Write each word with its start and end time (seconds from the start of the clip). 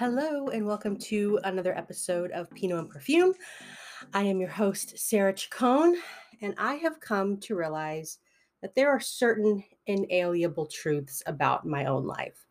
Hello, 0.00 0.48
and 0.48 0.64
welcome 0.64 0.96
to 0.96 1.38
another 1.44 1.76
episode 1.76 2.30
of 2.30 2.50
Pinot 2.52 2.78
and 2.78 2.88
Perfume. 2.88 3.34
I 4.14 4.22
am 4.22 4.40
your 4.40 4.48
host, 4.48 4.98
Sarah 4.98 5.34
Chacon, 5.34 5.94
and 6.40 6.54
I 6.56 6.76
have 6.76 7.00
come 7.00 7.36
to 7.40 7.54
realize 7.54 8.16
that 8.62 8.74
there 8.74 8.88
are 8.88 8.98
certain 8.98 9.62
inalienable 9.88 10.64
truths 10.68 11.22
about 11.26 11.66
my 11.66 11.84
own 11.84 12.06
life. 12.06 12.46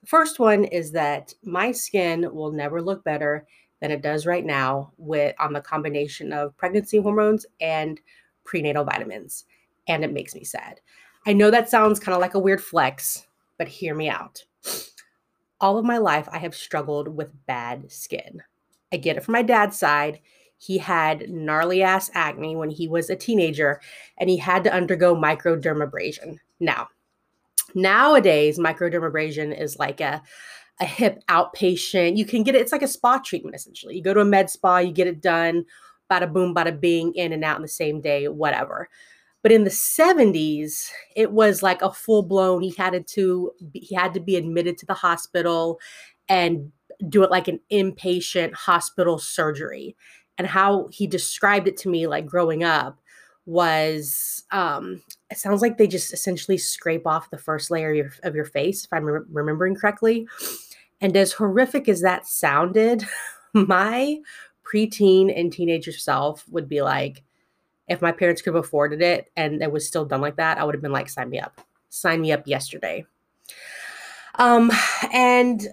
The 0.00 0.08
first 0.08 0.40
one 0.40 0.64
is 0.64 0.90
that 0.90 1.32
my 1.44 1.70
skin 1.70 2.34
will 2.34 2.50
never 2.50 2.82
look 2.82 3.04
better 3.04 3.46
than 3.80 3.92
it 3.92 4.02
does 4.02 4.26
right 4.26 4.44
now 4.44 4.92
with 4.96 5.36
on 5.38 5.52
the 5.52 5.60
combination 5.60 6.32
of 6.32 6.56
pregnancy 6.56 6.98
hormones 6.98 7.46
and 7.60 8.00
prenatal 8.42 8.82
vitamins, 8.82 9.44
and 9.86 10.02
it 10.02 10.12
makes 10.12 10.34
me 10.34 10.42
sad. 10.42 10.80
I 11.26 11.32
know 11.32 11.52
that 11.52 11.70
sounds 11.70 12.00
kind 12.00 12.16
of 12.16 12.20
like 12.20 12.34
a 12.34 12.40
weird 12.40 12.60
flex, 12.60 13.28
but 13.56 13.68
hear 13.68 13.94
me 13.94 14.08
out 14.08 14.42
all 15.60 15.78
of 15.78 15.84
my 15.84 15.98
life, 15.98 16.28
I 16.30 16.38
have 16.38 16.54
struggled 16.54 17.08
with 17.08 17.46
bad 17.46 17.90
skin. 17.90 18.42
I 18.92 18.96
get 18.96 19.16
it 19.16 19.24
from 19.24 19.32
my 19.32 19.42
dad's 19.42 19.78
side. 19.78 20.20
He 20.58 20.78
had 20.78 21.30
gnarly 21.30 21.82
ass 21.82 22.10
acne 22.14 22.56
when 22.56 22.70
he 22.70 22.88
was 22.88 23.10
a 23.10 23.16
teenager 23.16 23.80
and 24.18 24.28
he 24.28 24.36
had 24.36 24.64
to 24.64 24.74
undergo 24.74 25.14
microdermabrasion. 25.14 26.38
Now, 26.58 26.88
nowadays, 27.74 28.58
microdermabrasion 28.58 29.58
is 29.58 29.78
like 29.78 30.00
a, 30.00 30.22
a 30.80 30.84
hip 30.84 31.22
outpatient. 31.28 32.16
You 32.16 32.24
can 32.24 32.42
get 32.42 32.54
it, 32.54 32.60
it's 32.60 32.72
like 32.72 32.82
a 32.82 32.88
spa 32.88 33.18
treatment 33.18 33.54
essentially. 33.56 33.96
You 33.96 34.02
go 34.02 34.14
to 34.14 34.20
a 34.20 34.24
med 34.24 34.50
spa, 34.50 34.78
you 34.78 34.92
get 34.92 35.06
it 35.06 35.20
done, 35.20 35.64
bada 36.10 36.32
boom, 36.32 36.54
bada 36.54 36.78
bing, 36.78 37.14
in 37.14 37.32
and 37.32 37.44
out 37.44 37.56
in 37.56 37.62
the 37.62 37.68
same 37.68 38.00
day, 38.00 38.26
whatever. 38.28 38.88
But 39.42 39.52
in 39.52 39.64
the 39.64 39.70
70s, 39.70 40.90
it 41.14 41.32
was 41.32 41.62
like 41.62 41.80
a 41.82 41.92
full 41.92 42.22
blown, 42.22 42.62
he 42.62 42.74
had 42.76 43.06
to 43.06 43.52
he 43.72 43.94
had 43.94 44.14
to 44.14 44.20
be 44.20 44.36
admitted 44.36 44.78
to 44.78 44.86
the 44.86 44.94
hospital 44.94 45.78
and 46.28 46.72
do 47.08 47.22
it 47.22 47.30
like 47.30 47.48
an 47.48 47.60
inpatient 47.70 48.52
hospital 48.54 49.18
surgery. 49.18 49.96
And 50.38 50.46
how 50.46 50.88
he 50.90 51.06
described 51.06 51.68
it 51.68 51.76
to 51.78 51.88
me 51.88 52.06
like 52.06 52.26
growing 52.26 52.62
up 52.64 53.00
was 53.48 54.44
um 54.50 55.00
it 55.30 55.38
sounds 55.38 55.62
like 55.62 55.78
they 55.78 55.86
just 55.86 56.12
essentially 56.12 56.58
scrape 56.58 57.06
off 57.06 57.30
the 57.30 57.38
first 57.38 57.70
layer 57.70 57.90
of 57.92 57.96
your, 57.96 58.12
of 58.22 58.34
your 58.34 58.44
face 58.44 58.84
if 58.84 58.92
i'm 58.92 59.06
re- 59.06 59.24
remembering 59.32 59.74
correctly 59.74 60.28
and 61.00 61.16
as 61.16 61.32
horrific 61.32 61.88
as 61.88 62.02
that 62.02 62.26
sounded 62.26 63.06
my 63.54 64.18
preteen 64.70 65.32
and 65.34 65.50
teenager 65.50 65.92
self 65.92 66.46
would 66.50 66.68
be 66.68 66.82
like 66.82 67.24
if 67.88 68.02
my 68.02 68.12
parents 68.12 68.42
could 68.42 68.54
have 68.54 68.64
afforded 68.64 69.02
it 69.02 69.30
and 69.36 69.62
it 69.62 69.72
was 69.72 69.86
still 69.86 70.04
done 70.04 70.20
like 70.20 70.36
that, 70.36 70.58
I 70.58 70.64
would 70.64 70.74
have 70.74 70.82
been 70.82 70.92
like, 70.92 71.08
sign 71.08 71.30
me 71.30 71.40
up. 71.40 71.60
Sign 71.88 72.20
me 72.20 72.32
up 72.32 72.46
yesterday. 72.46 73.06
Um, 74.34 74.70
and 75.12 75.66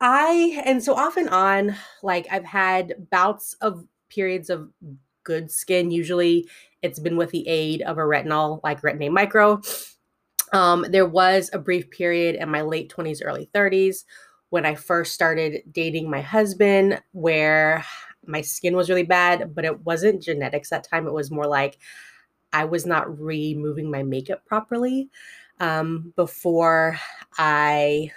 I, 0.00 0.62
and 0.64 0.82
so 0.82 0.94
off 0.94 1.16
and 1.16 1.28
on, 1.28 1.76
like 2.02 2.26
I've 2.30 2.44
had 2.44 3.08
bouts 3.10 3.54
of 3.60 3.86
periods 4.08 4.50
of 4.50 4.70
good 5.24 5.50
skin. 5.50 5.90
Usually 5.90 6.48
it's 6.82 6.98
been 6.98 7.16
with 7.16 7.30
the 7.30 7.46
aid 7.48 7.82
of 7.82 7.98
a 7.98 8.02
retinol, 8.02 8.60
like 8.62 8.82
Retin-A 8.82 9.10
Micro. 9.10 9.60
Um, 10.52 10.86
there 10.88 11.06
was 11.06 11.50
a 11.52 11.58
brief 11.58 11.90
period 11.90 12.36
in 12.36 12.48
my 12.48 12.62
late 12.62 12.92
20s, 12.94 13.20
early 13.24 13.50
30s 13.54 14.04
when 14.50 14.64
I 14.64 14.74
first 14.74 15.12
started 15.12 15.62
dating 15.72 16.08
my 16.08 16.20
husband 16.20 17.02
where 17.12 17.84
my 18.26 18.40
skin 18.40 18.76
was 18.76 18.88
really 18.88 19.02
bad, 19.02 19.54
but 19.54 19.64
it 19.64 19.84
wasn't 19.84 20.22
genetics 20.22 20.70
that 20.70 20.88
time. 20.88 21.06
It 21.06 21.12
was 21.12 21.30
more 21.30 21.46
like 21.46 21.78
I 22.52 22.64
was 22.64 22.86
not 22.86 23.20
removing 23.20 23.90
my 23.90 24.02
makeup 24.02 24.44
properly 24.46 25.10
um, 25.60 26.12
before 26.16 26.98
I, 27.38 28.10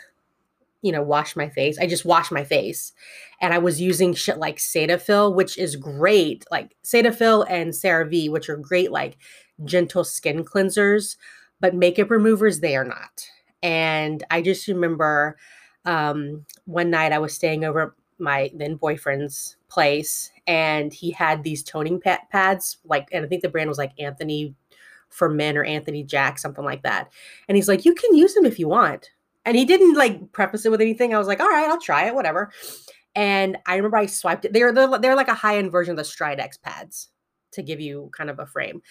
you 0.82 0.92
know, 0.92 1.02
wash 1.02 1.36
my 1.36 1.50
face. 1.50 1.78
I 1.80 1.88
just 1.88 2.06
washed 2.06 2.32
my 2.32 2.44
face, 2.44 2.94
and 3.42 3.54
I 3.54 3.58
was 3.58 3.82
using 3.82 4.14
shit 4.14 4.38
like 4.38 4.58
Cetaphil, 4.58 5.36
which 5.36 5.58
is 5.58 5.76
great, 5.76 6.46
like 6.52 6.76
Cetaphil 6.84 7.46
and 7.50 7.72
CeraVe, 7.72 8.32
which 8.32 8.50
are 8.50 8.58
great, 8.58 8.92
like 8.92 9.18
gentle 9.66 10.04
skin 10.04 10.44
cleansers, 10.44 11.18
but 11.60 11.76
makeup 11.76 12.10
removers 12.10 12.60
they 12.60 12.76
are 12.76 12.86
not. 12.86 13.28
And 13.62 14.24
I 14.32 14.42
just 14.42 14.68
remember 14.68 15.38
um, 15.86 16.46
one 16.66 16.90
night 16.90 17.12
I 17.12 17.20
was 17.20 17.34
staying 17.34 17.66
over 17.66 17.96
my 18.20 18.52
then 18.54 18.76
boyfriend's 18.76 19.58
place 19.70 20.32
and 20.48 20.94
he 20.94 21.12
had 21.12 21.44
these 21.44 21.64
toning 21.64 22.02
pads 22.32 22.78
like 22.86 23.08
and 23.12 23.26
i 23.26 23.28
think 23.28 23.42
the 23.42 23.50
brand 23.50 23.70
was 23.70 23.78
like 23.78 23.92
anthony 24.00 24.56
for 25.10 25.30
men 25.30 25.58
or 25.58 25.64
anthony 25.64 26.04
jack 26.04 26.40
something 26.40 26.64
like 26.64 26.84
that. 26.84 27.12
And 27.48 27.56
he's 27.56 27.68
like 27.68 27.86
you 27.86 27.94
can 27.94 28.16
use 28.16 28.34
them 28.34 28.46
if 28.46 28.60
you 28.60 28.68
want. 28.68 29.10
And 29.46 29.58
he 29.58 29.66
didn't 29.66 29.96
like 29.96 30.32
preface 30.32 30.66
it 30.66 30.72
with 30.72 30.82
anything. 30.82 31.14
I 31.14 31.18
was 31.18 31.28
like 31.28 31.40
all 31.40 31.50
right 31.50 31.70
i'll 31.70 31.82
try 31.82 32.08
it 32.08 32.16
whatever. 32.16 32.52
And 33.16 33.58
i 33.66 33.76
remember 33.76 33.98
i 33.98 34.06
swiped 34.06 34.46
it. 34.46 34.54
They're 34.54 34.72
they're, 34.72 35.00
they're 35.00 35.16
like 35.16 35.28
a 35.28 35.34
high-end 35.34 35.72
version 35.72 35.92
of 35.92 35.98
the 35.98 36.04
stridex 36.04 36.62
pads 36.62 37.10
to 37.52 37.64
give 37.64 37.80
you 37.80 38.10
kind 38.16 38.30
of 38.30 38.40
a 38.40 38.46
frame. 38.46 38.82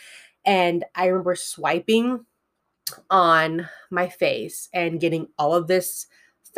And 0.44 0.84
i 0.94 1.06
remember 1.06 1.34
swiping 1.34 2.24
on 3.10 3.68
my 3.90 4.08
face 4.08 4.68
and 4.72 5.00
getting 5.00 5.28
all 5.38 5.54
of 5.54 5.66
this 5.66 6.06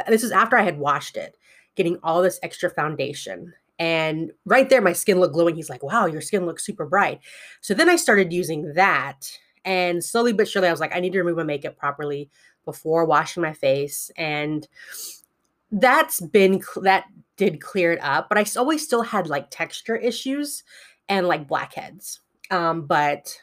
this 0.06 0.22
is 0.22 0.30
after 0.30 0.56
i 0.56 0.62
had 0.62 0.78
washed 0.78 1.16
it 1.16 1.34
getting 1.76 1.98
all 2.02 2.22
this 2.22 2.40
extra 2.42 2.70
foundation. 2.70 3.52
And 3.78 4.32
right 4.44 4.68
there, 4.68 4.82
my 4.82 4.92
skin 4.92 5.20
looked 5.20 5.34
glowing. 5.34 5.56
He's 5.56 5.70
like, 5.70 5.82
wow, 5.82 6.06
your 6.06 6.20
skin 6.20 6.44
looks 6.44 6.66
super 6.66 6.84
bright. 6.84 7.20
So 7.62 7.72
then 7.72 7.88
I 7.88 7.96
started 7.96 8.32
using 8.32 8.74
that. 8.74 9.30
And 9.64 10.04
slowly 10.04 10.32
but 10.32 10.48
surely, 10.48 10.68
I 10.68 10.70
was 10.70 10.80
like, 10.80 10.94
I 10.94 11.00
need 11.00 11.12
to 11.12 11.18
remove 11.18 11.38
my 11.38 11.44
makeup 11.44 11.76
properly 11.76 12.30
before 12.64 13.06
washing 13.06 13.42
my 13.42 13.54
face. 13.54 14.10
And 14.16 14.68
that's 15.72 16.20
been, 16.20 16.62
that 16.82 17.04
did 17.36 17.60
clear 17.62 17.92
it 17.92 18.02
up. 18.02 18.28
But 18.28 18.38
I 18.38 18.44
always 18.58 18.84
still 18.84 19.02
had 19.02 19.28
like 19.28 19.50
texture 19.50 19.96
issues 19.96 20.62
and 21.08 21.26
like 21.26 21.48
blackheads. 21.48 22.20
Um, 22.50 22.86
but 22.86 23.34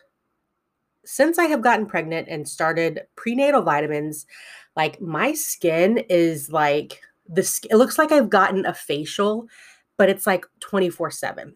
since 1.04 1.40
I 1.40 1.46
have 1.46 1.62
gotten 1.62 1.86
pregnant 1.86 2.28
and 2.28 2.48
started 2.48 3.08
prenatal 3.16 3.62
vitamins, 3.62 4.28
like 4.76 5.02
my 5.02 5.34
skin 5.34 6.00
is 6.10 6.52
like 6.52 7.02
this 7.30 7.62
it 7.70 7.76
looks 7.76 7.98
like 7.98 8.12
I've 8.12 8.30
gotten 8.30 8.66
a 8.66 8.74
facial, 8.74 9.48
but 9.98 10.10
it's 10.10 10.28
like 10.28 10.46
24/7. 10.62 11.54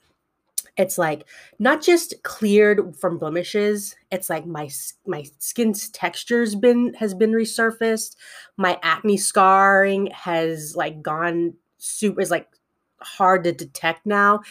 It's 0.78 0.98
like 0.98 1.28
not 1.60 1.82
just 1.82 2.14
cleared 2.24 2.96
from 2.96 3.18
blemishes, 3.18 3.96
it's 4.12 4.30
like 4.30 4.46
my 4.46 4.70
my 5.06 5.26
skin's 5.40 5.90
texture's 5.90 6.56
been 6.56 6.94
has 6.96 7.14
been 7.14 7.32
resurfaced. 7.32 8.16
My 8.58 8.80
acne 8.82 9.18
scarring 9.18 10.08
has 10.08 10.76
like 10.76 11.02
gone 11.02 11.56
super 11.78 12.22
is 12.22 12.32
like 12.32 12.48
hard 13.02 13.44
to 13.44 13.52
detect 13.52 14.06
now. 14.06 14.42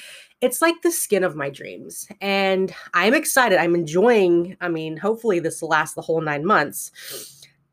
It's 0.41 0.61
like 0.61 0.83
the 0.83 0.91
skin 0.91 1.25
of 1.25 1.37
my 1.37 1.51
dreams. 1.51 2.09
And 2.21 2.75
I'm 2.95 3.15
excited. 3.15 3.59
I'm 3.59 3.75
enjoying, 3.75 4.57
I 4.61 4.69
mean, 4.69 4.97
hopefully 4.97 5.39
this 5.39 5.63
will 5.63 5.69
last 5.69 5.95
the 5.95 6.03
whole 6.03 6.21
9 6.21 6.45
months 6.45 6.91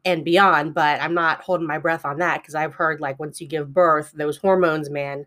and 0.08 0.24
beyond. 0.24 0.74
But 0.74 1.02
I'm 1.02 1.14
not 1.14 1.42
holding 1.42 1.68
my 1.68 1.78
breath 1.78 2.06
on 2.06 2.18
that 2.20 2.42
because 2.42 2.56
I've 2.56 2.74
heard 2.74 3.02
like 3.02 3.20
once 3.20 3.40
you 3.42 3.48
give 3.48 3.74
birth, 3.74 4.12
those 4.16 4.38
hormones, 4.38 4.90
man, 4.90 5.26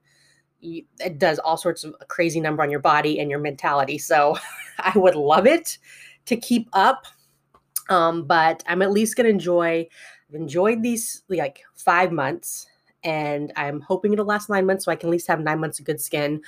you, 0.61 0.85
it 0.99 1.19
does 1.19 1.39
all 1.39 1.59
sorts 1.59 1.85
of 1.85 1.95
crazy 2.09 2.41
number 2.41 2.63
on 2.63 2.71
your 2.71 2.81
body 2.81 3.21
and 3.21 3.31
your 3.31 3.41
mentality. 3.41 3.99
So 3.99 4.39
I 4.79 4.99
would 4.99 5.15
love 5.15 5.47
it 5.47 5.79
to 6.27 6.37
keep 6.37 6.69
up. 6.73 7.07
Um, 7.91 8.25
but 8.25 8.65
I'm 8.67 8.83
at 8.83 8.91
least 8.91 9.17
gonna 9.17 9.29
enjoy. 9.29 9.87
I've 10.29 10.35
enjoyed 10.35 10.83
these 10.83 11.23
like 11.29 11.61
five 11.75 12.11
months, 12.11 12.67
and 13.05 13.53
I'm 13.57 13.81
hoping 13.81 14.13
it'll 14.13 14.25
last 14.25 14.49
nine 14.49 14.65
months 14.65 14.85
so 14.85 14.93
I 14.93 14.97
can 14.97 15.09
at 15.09 15.13
least 15.13 15.27
have 15.27 15.41
nine 15.41 15.61
months 15.61 15.79
of 15.79 15.85
good 15.85 16.01
skin. 16.01 16.41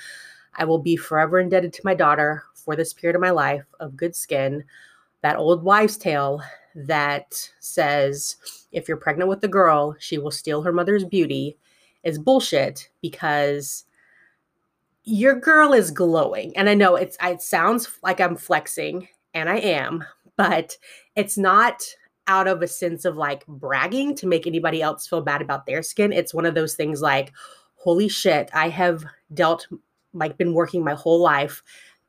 I 0.55 0.65
will 0.65 0.79
be 0.79 0.95
forever 0.95 1.39
indebted 1.39 1.73
to 1.73 1.81
my 1.83 1.93
daughter 1.93 2.45
for 2.55 2.75
this 2.75 2.93
period 2.93 3.15
of 3.15 3.21
my 3.21 3.31
life 3.31 3.65
of 3.79 3.97
good 3.97 4.15
skin. 4.15 4.63
That 5.21 5.35
old 5.35 5.63
wives' 5.63 5.97
tale 5.97 6.41
that 6.75 7.51
says 7.59 8.37
if 8.71 8.87
you're 8.87 8.97
pregnant 8.97 9.29
with 9.29 9.43
a 9.43 9.47
girl, 9.47 9.95
she 9.99 10.17
will 10.17 10.31
steal 10.31 10.61
her 10.61 10.73
mother's 10.73 11.05
beauty 11.05 11.57
is 12.03 12.19
bullshit 12.19 12.89
because 13.01 13.85
your 15.03 15.39
girl 15.39 15.73
is 15.73 15.91
glowing. 15.91 16.55
And 16.57 16.69
I 16.69 16.73
know 16.73 16.95
it's 16.95 17.17
it 17.21 17.41
sounds 17.41 17.89
like 18.03 18.19
I'm 18.19 18.35
flexing 18.35 19.07
and 19.33 19.49
I 19.49 19.57
am, 19.57 20.03
but 20.37 20.77
it's 21.15 21.37
not 21.37 21.83
out 22.27 22.47
of 22.47 22.61
a 22.61 22.67
sense 22.67 23.03
of 23.03 23.17
like 23.17 23.45
bragging 23.47 24.15
to 24.15 24.27
make 24.27 24.47
anybody 24.47 24.81
else 24.81 25.07
feel 25.07 25.21
bad 25.21 25.41
about 25.41 25.65
their 25.65 25.83
skin. 25.83 26.13
It's 26.13 26.33
one 26.33 26.45
of 26.45 26.55
those 26.55 26.75
things 26.75 27.01
like 27.01 27.33
holy 27.75 28.07
shit, 28.07 28.49
I 28.53 28.69
have 28.69 29.03
dealt 29.33 29.67
like 30.13 30.37
been 30.37 30.53
working 30.53 30.85
my 30.85 30.93
whole 30.93 31.21
life 31.21 31.61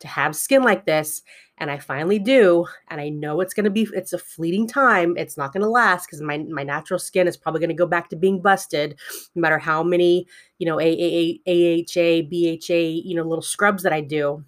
to 0.04 0.08
have 0.08 0.36
skin 0.36 0.62
like 0.62 0.84
this 0.84 1.22
and 1.58 1.70
I 1.70 1.78
finally 1.78 2.18
do 2.18 2.66
and 2.88 3.00
I 3.00 3.08
know 3.08 3.40
it's 3.40 3.54
to 3.64 3.70
be 3.70 3.88
it's 3.94 4.12
a 4.12 4.18
fleeting 4.18 4.66
time 4.66 5.16
it's 5.16 5.36
not 5.36 5.52
to 5.62 5.68
last 5.68 6.06
cuz 6.10 6.20
my 6.20 6.38
my 6.38 6.62
natural 6.62 6.98
skin 6.98 7.26
is 7.26 7.36
probably 7.36 7.60
to 7.70 7.74
go 7.74 7.86
back 7.86 8.10
to 8.10 8.16
being 8.16 8.42
busted 8.42 8.98
no 9.34 9.40
matter 9.40 9.58
how 9.58 9.82
many 9.82 10.26
you 10.58 10.66
know 10.66 10.76
AAA 10.76 11.40
AHA 11.46 12.28
BHA 12.28 13.08
you 13.08 13.14
know 13.14 13.22
little 13.22 13.42
scrubs 13.42 13.82
that 13.82 13.92
I 13.92 14.02
do 14.02 14.44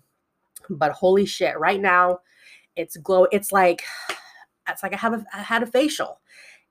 but 0.68 0.92
holy 0.92 1.24
shit 1.24 1.58
right 1.58 1.80
now 1.80 2.20
it's 2.76 2.98
glow 2.98 3.24
it's 3.32 3.50
like 3.52 3.82
it's 4.68 4.82
like 4.82 4.92
I 4.92 4.98
have 4.98 5.14
a, 5.14 5.24
I 5.32 5.38
had 5.38 5.62
a 5.62 5.66
facial 5.66 6.20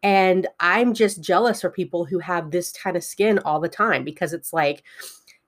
And 0.04 0.48
I'm 0.60 0.94
just 0.94 1.24
jealous 1.24 1.62
for 1.62 1.72
people 1.72 2.06
who 2.06 2.20
have 2.20 2.52
this 2.52 2.72
kind 2.72 2.96
of 2.96 3.04
skin 3.04 3.40
all 3.40 3.60
the 3.60 3.70
time 3.70 4.04
because 4.04 4.34
it's 4.34 4.54
like 4.54 4.84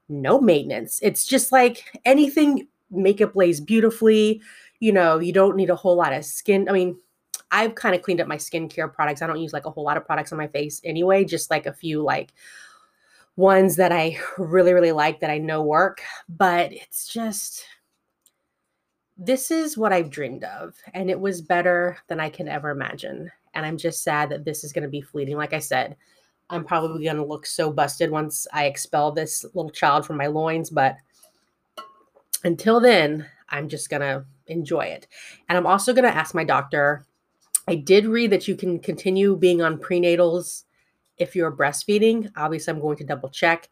no 0.09 0.39
maintenance. 0.39 0.99
It's 1.03 1.27
just 1.27 1.51
like 1.51 1.83
anything 2.05 2.67
makeup 2.89 3.35
lays 3.35 3.59
beautifully. 3.59 4.41
You 4.79 4.91
know, 4.93 5.19
you 5.19 5.33
don't 5.33 5.55
need 5.55 5.69
a 5.69 5.75
whole 5.75 5.95
lot 5.95 6.13
of 6.13 6.25
skin. 6.25 6.67
I 6.69 6.71
mean, 6.71 6.97
I've 7.51 7.75
kind 7.75 7.95
of 7.95 8.01
cleaned 8.01 8.21
up 8.21 8.27
my 8.27 8.37
skincare 8.37 8.91
products. 8.91 9.21
I 9.21 9.27
don't 9.27 9.39
use 9.41 9.53
like 9.53 9.65
a 9.65 9.71
whole 9.71 9.85
lot 9.85 9.97
of 9.97 10.05
products 10.05 10.31
on 10.31 10.37
my 10.37 10.47
face 10.47 10.81
anyway, 10.83 11.23
just 11.23 11.49
like 11.49 11.65
a 11.65 11.73
few 11.73 12.01
like 12.01 12.33
ones 13.37 13.75
that 13.77 13.91
I 13.91 14.17
really, 14.37 14.73
really 14.73 14.91
like 14.91 15.19
that 15.21 15.29
I 15.29 15.37
know 15.37 15.61
work. 15.61 16.01
But 16.27 16.73
it's 16.73 17.07
just, 17.07 17.63
this 19.17 19.49
is 19.49 19.77
what 19.77 19.93
I've 19.93 20.09
dreamed 20.09 20.43
of, 20.43 20.75
and 20.93 21.09
it 21.09 21.19
was 21.19 21.41
better 21.41 21.97
than 22.07 22.19
I 22.19 22.29
can 22.29 22.47
ever 22.47 22.69
imagine. 22.69 23.31
And 23.53 23.65
I'm 23.65 23.77
just 23.77 24.03
sad 24.03 24.29
that 24.29 24.45
this 24.45 24.63
is 24.63 24.73
going 24.73 24.83
to 24.83 24.89
be 24.89 25.01
fleeting. 25.01 25.37
Like 25.37 25.53
I 25.53 25.59
said, 25.59 25.95
I'm 26.49 26.63
probably 26.63 27.03
going 27.03 27.15
to 27.15 27.25
look 27.25 27.45
so 27.45 27.71
busted 27.71 28.11
once 28.11 28.45
I 28.53 28.65
expel 28.65 29.11
this 29.11 29.43
little 29.55 29.71
child 29.71 30.05
from 30.05 30.17
my 30.17 30.27
loins. 30.27 30.69
But 30.69 30.97
until 32.43 32.79
then, 32.79 33.25
I'm 33.49 33.69
just 33.69 33.89
going 33.89 34.01
to 34.01 34.25
enjoy 34.47 34.81
it. 34.81 35.07
And 35.47 35.57
I'm 35.57 35.65
also 35.67 35.93
going 35.93 36.05
to 36.05 36.15
ask 36.15 36.35
my 36.35 36.43
doctor. 36.43 37.05
I 37.67 37.75
did 37.75 38.05
read 38.05 38.31
that 38.31 38.47
you 38.47 38.55
can 38.55 38.79
continue 38.79 39.35
being 39.35 39.61
on 39.61 39.77
prenatals 39.77 40.63
if 41.17 41.35
you're 41.35 41.51
breastfeeding. 41.51 42.31
Obviously, 42.35 42.73
I'm 42.73 42.79
going 42.79 42.97
to 42.97 43.03
double 43.03 43.29
check. 43.29 43.69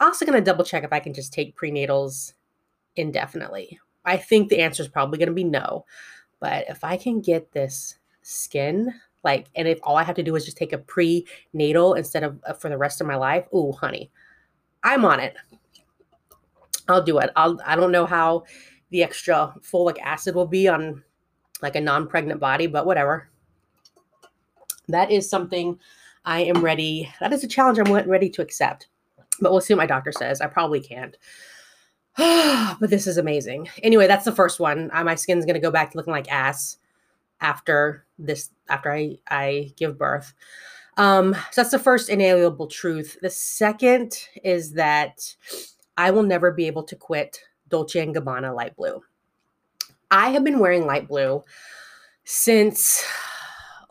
Also, 0.00 0.26
going 0.26 0.38
to 0.38 0.44
double 0.44 0.64
check 0.64 0.84
if 0.84 0.92
I 0.92 1.00
can 1.00 1.14
just 1.14 1.32
take 1.32 1.56
prenatals 1.56 2.34
indefinitely. 2.96 3.78
I 4.04 4.16
think 4.16 4.48
the 4.48 4.60
answer 4.60 4.82
is 4.82 4.88
probably 4.88 5.18
going 5.18 5.28
to 5.28 5.34
be 5.34 5.44
no. 5.44 5.84
But 6.40 6.66
if 6.68 6.84
I 6.84 6.96
can 6.96 7.20
get 7.20 7.52
this 7.52 7.96
skin, 8.22 8.92
like, 9.24 9.46
and 9.54 9.66
if 9.66 9.80
all 9.82 9.96
I 9.96 10.04
have 10.04 10.16
to 10.16 10.22
do 10.22 10.36
is 10.36 10.44
just 10.44 10.56
take 10.56 10.72
a 10.72 10.78
prenatal 10.78 11.94
instead 11.94 12.22
of 12.22 12.38
uh, 12.46 12.52
for 12.52 12.68
the 12.68 12.78
rest 12.78 13.00
of 13.00 13.06
my 13.06 13.16
life, 13.16 13.46
oh, 13.52 13.72
honey, 13.72 14.10
I'm 14.82 15.04
on 15.04 15.20
it. 15.20 15.36
I'll 16.88 17.02
do 17.02 17.18
it. 17.18 17.30
I'll. 17.36 17.58
I 17.64 17.76
don't 17.76 17.92
know 17.92 18.06
how 18.06 18.44
the 18.90 19.02
extra 19.02 19.54
folic 19.60 19.98
acid 20.00 20.34
will 20.34 20.46
be 20.46 20.68
on 20.68 21.02
like 21.62 21.76
a 21.76 21.80
non-pregnant 21.80 22.40
body, 22.40 22.66
but 22.66 22.86
whatever. 22.86 23.28
That 24.88 25.10
is 25.10 25.28
something 25.28 25.78
I 26.24 26.40
am 26.40 26.62
ready. 26.62 27.12
That 27.20 27.32
is 27.32 27.42
a 27.42 27.48
challenge 27.48 27.78
I'm 27.78 27.92
ready 27.92 28.28
to 28.30 28.42
accept. 28.42 28.88
But 29.40 29.52
we'll 29.52 29.60
see 29.60 29.74
what 29.74 29.82
my 29.82 29.86
doctor 29.86 30.12
says. 30.12 30.40
I 30.40 30.46
probably 30.46 30.80
can't. 30.80 31.16
but 32.16 32.90
this 32.90 33.06
is 33.06 33.18
amazing. 33.18 33.68
Anyway, 33.82 34.06
that's 34.06 34.24
the 34.24 34.32
first 34.32 34.60
one. 34.60 34.90
Uh, 34.92 35.04
my 35.04 35.14
skin's 35.14 35.44
gonna 35.44 35.58
go 35.58 35.70
back 35.70 35.90
to 35.90 35.96
looking 35.96 36.12
like 36.12 36.30
ass 36.30 36.78
after 37.40 38.04
this. 38.18 38.50
After 38.68 38.92
I 38.92 39.18
I 39.28 39.72
give 39.76 39.98
birth. 39.98 40.32
Um, 40.96 41.34
so 41.34 41.60
that's 41.60 41.70
the 41.70 41.78
first 41.78 42.08
inalienable 42.08 42.68
truth. 42.68 43.18
The 43.20 43.30
second 43.30 44.18
is 44.42 44.72
that 44.72 45.34
I 45.96 46.10
will 46.10 46.22
never 46.22 46.52
be 46.52 46.66
able 46.66 46.82
to 46.84 46.96
quit 46.96 47.40
Dolce 47.68 48.00
and 48.00 48.14
Gabbana 48.14 48.54
light 48.54 48.76
blue. 48.76 49.02
I 50.10 50.30
have 50.30 50.44
been 50.44 50.58
wearing 50.58 50.86
light 50.86 51.08
blue 51.08 51.42
since 52.24 53.04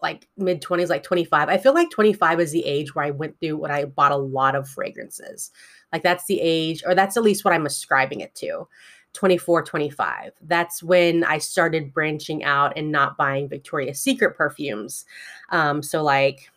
like 0.02 0.28
mid 0.38 0.62
20s, 0.62 0.90
like 0.90 1.04
25. 1.04 1.50
I 1.50 1.58
feel 1.58 1.74
like 1.74 1.90
25 1.90 2.40
is 2.40 2.52
the 2.52 2.64
age 2.66 2.94
where 2.94 3.06
I 3.06 3.12
went 3.12 3.40
through 3.40 3.58
when 3.58 3.72
I 3.72 3.86
bought 3.86 4.12
a 4.12 4.18
lot 4.18 4.56
of 4.56 4.70
fragrances. 4.70 5.52
Like 5.92 6.04
that's 6.04 6.26
the 6.26 6.40
age, 6.42 6.84
or 6.86 6.94
that's 6.94 7.18
at 7.18 7.24
least 7.24 7.44
what 7.44 7.54
I'm 7.54 7.66
ascribing 7.66 8.20
it 8.20 8.36
to. 8.36 8.68
24, 9.14 9.64
25. 9.64 10.34
That's 10.42 10.84
when 10.84 11.24
I 11.24 11.38
started 11.38 11.94
branching 11.94 12.44
out 12.44 12.74
and 12.76 12.92
not 12.92 13.18
buying 13.18 13.48
Victoria's 13.48 14.02
Secret 14.02 14.36
perfumes. 14.36 15.06
Um, 15.50 15.82
so 15.82 16.04
like 16.04 16.52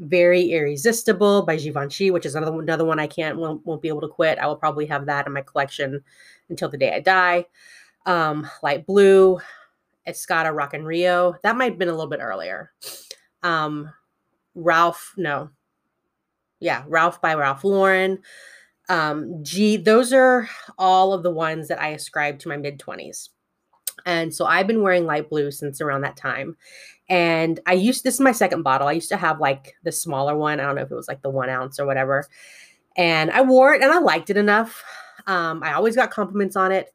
very 0.00 0.50
irresistible 0.52 1.42
by 1.42 1.56
Givenchy, 1.56 2.10
which 2.10 2.26
is 2.26 2.34
another 2.34 2.60
another 2.60 2.84
one 2.84 2.98
I 2.98 3.06
can't 3.06 3.38
won't, 3.38 3.64
won't 3.66 3.82
be 3.82 3.88
able 3.88 4.00
to 4.02 4.08
quit. 4.08 4.38
I 4.38 4.46
will 4.46 4.56
probably 4.56 4.86
have 4.86 5.06
that 5.06 5.26
in 5.26 5.32
my 5.32 5.42
collection 5.42 6.02
until 6.48 6.68
the 6.68 6.78
day 6.78 6.92
I 6.92 7.00
die. 7.00 7.46
Um, 8.06 8.48
light 8.62 8.86
blue, 8.86 9.40
Escada 10.06 10.54
Rockin' 10.54 10.84
Rio. 10.84 11.34
That 11.42 11.56
might 11.56 11.72
have 11.72 11.78
been 11.78 11.88
a 11.88 11.92
little 11.92 12.08
bit 12.08 12.20
earlier. 12.20 12.72
Um, 13.42 13.90
Ralph, 14.54 15.14
no. 15.16 15.50
Yeah, 16.60 16.84
Ralph 16.86 17.20
by 17.20 17.34
Ralph 17.34 17.64
Lauren. 17.64 18.20
Um, 18.88 19.42
G, 19.42 19.76
those 19.76 20.12
are 20.12 20.48
all 20.78 21.12
of 21.12 21.22
the 21.22 21.30
ones 21.30 21.68
that 21.68 21.80
I 21.80 21.88
ascribe 21.88 22.38
to 22.40 22.48
my 22.48 22.56
mid 22.56 22.78
20s. 22.78 23.30
And 24.06 24.34
so 24.34 24.46
I've 24.46 24.66
been 24.66 24.82
wearing 24.82 25.06
light 25.06 25.30
blue 25.30 25.50
since 25.50 25.80
around 25.80 26.02
that 26.02 26.16
time. 26.16 26.56
And 27.08 27.60
I 27.66 27.74
used 27.74 28.04
this 28.04 28.14
is 28.14 28.20
my 28.20 28.32
second 28.32 28.62
bottle. 28.62 28.88
I 28.88 28.92
used 28.92 29.10
to 29.10 29.16
have 29.16 29.40
like 29.40 29.74
the 29.82 29.92
smaller 29.92 30.36
one. 30.36 30.60
I 30.60 30.64
don't 30.64 30.76
know 30.76 30.82
if 30.82 30.90
it 30.90 30.96
was 30.96 31.08
like 31.08 31.22
the 31.22 31.30
one 31.30 31.50
ounce 31.50 31.78
or 31.78 31.86
whatever. 31.86 32.26
And 32.96 33.30
I 33.30 33.42
wore 33.42 33.74
it 33.74 33.82
and 33.82 33.92
I 33.92 33.98
liked 33.98 34.30
it 34.30 34.36
enough. 34.36 34.82
Um, 35.26 35.62
I 35.62 35.74
always 35.74 35.96
got 35.96 36.10
compliments 36.10 36.56
on 36.56 36.72
it. 36.72 36.92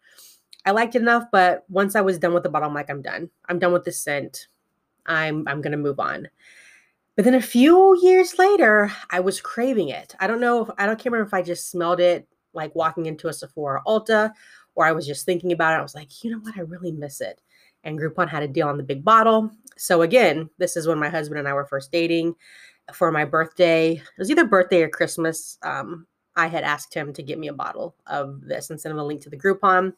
I 0.66 0.72
liked 0.72 0.96
it 0.96 1.01
enough, 1.01 1.25
but 1.31 1.63
once 1.69 1.96
I 1.96 2.01
was 2.01 2.19
done 2.19 2.34
with 2.34 2.44
the 2.44 2.50
bottle, 2.50 2.68
I'm 2.68 2.75
like, 2.75 2.90
I'm 2.90 3.01
done. 3.01 3.30
I'm 3.48 3.60
done 3.60 3.74
with 3.74 3.86
this 3.86 4.01
scent. 4.01 4.48
I'm 5.06 5.48
I'm 5.48 5.62
gonna 5.62 5.78
move 5.78 6.00
on. 6.00 6.28
But 7.16 7.25
then 7.25 7.34
a 7.34 7.42
few 7.42 8.00
years 8.01 8.38
later, 8.40 8.92
I 9.10 9.19
was 9.19 9.42
craving 9.42 9.90
it. 9.90 10.16
I 10.19 10.28
don't 10.28 10.40
know 10.40 10.63
if 10.63 10.69
I 10.78 10.86
don't 10.86 10.98
can't 10.98 11.12
remember 11.12 11.28
if 11.28 11.34
I 11.34 11.42
just 11.42 11.69
smelled 11.69 12.00
it 12.00 12.28
like 12.54 12.74
walking 12.75 13.06
into 13.06 13.28
a 13.28 13.34
Sephora 13.34 13.81
Ulta 13.86 14.31
or 14.79 14.85
I 14.85 14.93
was 14.93 15.05
just 15.05 15.25
thinking 15.25 15.51
about 15.51 15.73
it. 15.73 15.79
I 15.79 15.81
was 15.81 15.93
like, 15.93 16.23
you 16.23 16.31
know 16.31 16.39
what? 16.39 16.57
I 16.57 16.61
really 16.61 16.93
miss 16.93 17.19
it. 17.19 17.41
And 17.83 17.99
Groupon 17.99 18.29
had 18.29 18.43
a 18.43 18.47
deal 18.47 18.69
on 18.69 18.77
the 18.77 18.83
big 18.83 19.03
bottle. 19.03 19.51
So 19.75 20.03
again, 20.03 20.49
this 20.57 20.77
is 20.77 20.87
when 20.87 20.97
my 20.97 21.09
husband 21.09 21.37
and 21.37 21.49
I 21.49 21.53
were 21.53 21.65
first 21.65 21.91
dating. 21.91 22.33
For 22.93 23.11
my 23.11 23.25
birthday, 23.25 23.91
it 23.91 24.17
was 24.17 24.31
either 24.31 24.45
birthday 24.45 24.81
or 24.81 24.87
Christmas. 24.87 25.57
Um, 25.63 26.07
I 26.37 26.47
had 26.47 26.63
asked 26.63 26.93
him 26.93 27.11
to 27.11 27.21
get 27.21 27.37
me 27.37 27.49
a 27.49 27.53
bottle 27.53 27.93
of 28.07 28.39
this 28.39 28.69
and 28.69 28.79
send 28.79 28.93
him 28.93 28.99
a 28.99 29.05
link 29.05 29.21
to 29.23 29.29
the 29.29 29.37
Groupon 29.37 29.91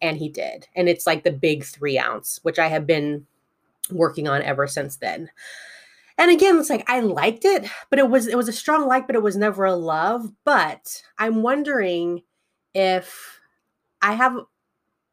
and 0.00 0.16
he 0.16 0.30
did. 0.30 0.66
And 0.74 0.88
it's 0.88 1.06
like 1.06 1.24
the 1.24 1.30
big 1.30 1.62
three 1.62 1.98
ounce, 1.98 2.40
which 2.42 2.58
I 2.58 2.68
have 2.68 2.86
been 2.86 3.26
working 3.90 4.28
on 4.28 4.40
ever 4.40 4.66
since 4.66 4.96
then. 4.96 5.28
And 6.16 6.30
again, 6.30 6.58
it's 6.58 6.70
like 6.70 6.88
I 6.88 7.00
liked 7.00 7.44
it, 7.44 7.70
but 7.90 7.98
it 7.98 8.08
was 8.08 8.28
it 8.28 8.36
was 8.36 8.48
a 8.48 8.52
strong 8.52 8.86
like, 8.88 9.06
but 9.06 9.16
it 9.16 9.22
was 9.22 9.36
never 9.36 9.66
a 9.66 9.74
love. 9.74 10.32
But 10.44 11.02
I'm 11.18 11.42
wondering 11.42 12.22
if 12.72 13.41
I 14.02 14.14
have 14.14 14.36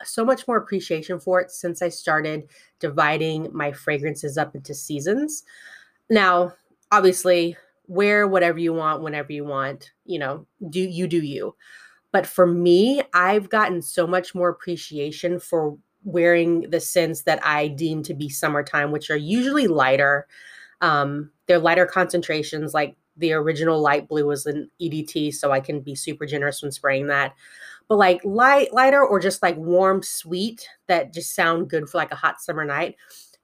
so 0.03 0.25
much 0.25 0.47
more 0.47 0.57
appreciation 0.57 1.19
for 1.19 1.41
it 1.41 1.51
since 1.51 1.81
I 1.81 1.89
started 1.89 2.49
dividing 2.79 3.49
my 3.53 3.71
fragrances 3.71 4.37
up 4.37 4.55
into 4.55 4.73
seasons. 4.73 5.43
Now, 6.09 6.53
obviously, 6.91 7.57
wear 7.87 8.27
whatever 8.27 8.59
you 8.59 8.73
want 8.73 9.03
whenever 9.03 9.31
you 9.31 9.43
want, 9.43 9.91
you 10.05 10.19
know, 10.19 10.45
do 10.69 10.79
you 10.79 11.07
do 11.07 11.17
you. 11.17 11.55
But 12.11 12.25
for 12.25 12.47
me, 12.47 13.03
I've 13.13 13.49
gotten 13.49 13.81
so 13.81 14.07
much 14.07 14.33
more 14.33 14.49
appreciation 14.49 15.39
for 15.39 15.77
wearing 16.03 16.69
the 16.69 16.79
scents 16.79 17.23
that 17.23 17.45
I 17.45 17.67
deem 17.67 18.03
to 18.03 18.13
be 18.13 18.29
summertime, 18.29 18.91
which 18.91 19.09
are 19.09 19.17
usually 19.17 19.67
lighter. 19.67 20.27
Um, 20.81 21.31
they're 21.45 21.59
lighter 21.59 21.85
concentrations, 21.85 22.73
like 22.73 22.95
the 23.17 23.33
original 23.33 23.81
light 23.81 24.07
blue 24.07 24.25
was 24.25 24.45
an 24.45 24.71
EDT, 24.81 25.33
so 25.33 25.51
I 25.51 25.59
can 25.59 25.81
be 25.81 25.93
super 25.93 26.25
generous 26.25 26.61
when 26.61 26.71
spraying 26.71 27.07
that. 27.07 27.35
But 27.89 27.97
like 27.97 28.21
light, 28.23 28.73
lighter, 28.73 29.03
or 29.05 29.19
just 29.19 29.43
like 29.43 29.57
warm, 29.57 30.01
sweet 30.03 30.65
that 30.87 31.13
just 31.13 31.35
sound 31.35 31.69
good 31.69 31.89
for 31.89 31.97
like 31.97 32.11
a 32.11 32.15
hot 32.15 32.41
summer 32.41 32.63
night. 32.63 32.95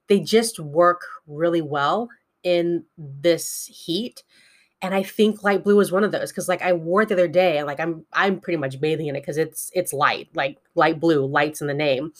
They 0.07 0.21
just 0.21 0.59
work 0.59 1.01
really 1.27 1.61
well 1.61 2.09
in 2.43 2.85
this 2.97 3.65
heat 3.65 4.23
and 4.85 4.93
I 4.93 5.01
think 5.01 5.43
light 5.43 5.63
blue 5.63 5.79
is 5.79 5.91
one 5.91 6.03
of 6.03 6.11
those 6.11 6.31
because 6.31 6.47
like 6.47 6.61
I 6.61 6.73
wore 6.73 7.01
it 7.01 7.09
the 7.09 7.15
other 7.15 7.27
day 7.27 7.57
and 7.57 7.65
like 7.65 7.79
I'm 7.79 8.05
I'm 8.13 8.39
pretty 8.39 8.57
much 8.57 8.79
bathing 8.79 9.07
in 9.07 9.15
it 9.15 9.21
because 9.21 9.37
it's 9.37 9.71
it's 9.73 9.93
light 9.93 10.29
like 10.35 10.57
light 10.75 10.99
blue 10.99 11.25
lights 11.25 11.59
in 11.59 11.67
the 11.67 11.73
name 11.73 12.13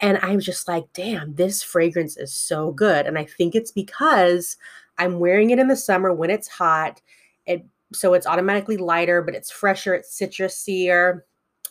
and 0.00 0.18
I'm 0.18 0.40
just 0.40 0.68
like 0.68 0.84
damn 0.92 1.34
this 1.34 1.62
fragrance 1.64 2.16
is 2.16 2.32
so 2.32 2.70
good 2.70 3.06
and 3.06 3.18
I 3.18 3.24
think 3.24 3.54
it's 3.56 3.72
because 3.72 4.56
I'm 4.98 5.18
wearing 5.18 5.50
it 5.50 5.58
in 5.58 5.68
the 5.68 5.76
summer 5.76 6.12
when 6.12 6.30
it's 6.30 6.48
hot 6.48 7.00
it 7.46 7.66
so 7.92 8.14
it's 8.14 8.26
automatically 8.26 8.76
lighter 8.76 9.20
but 9.20 9.34
it's 9.34 9.50
fresher 9.50 9.94
it's 9.94 10.16
citrusier 10.16 11.22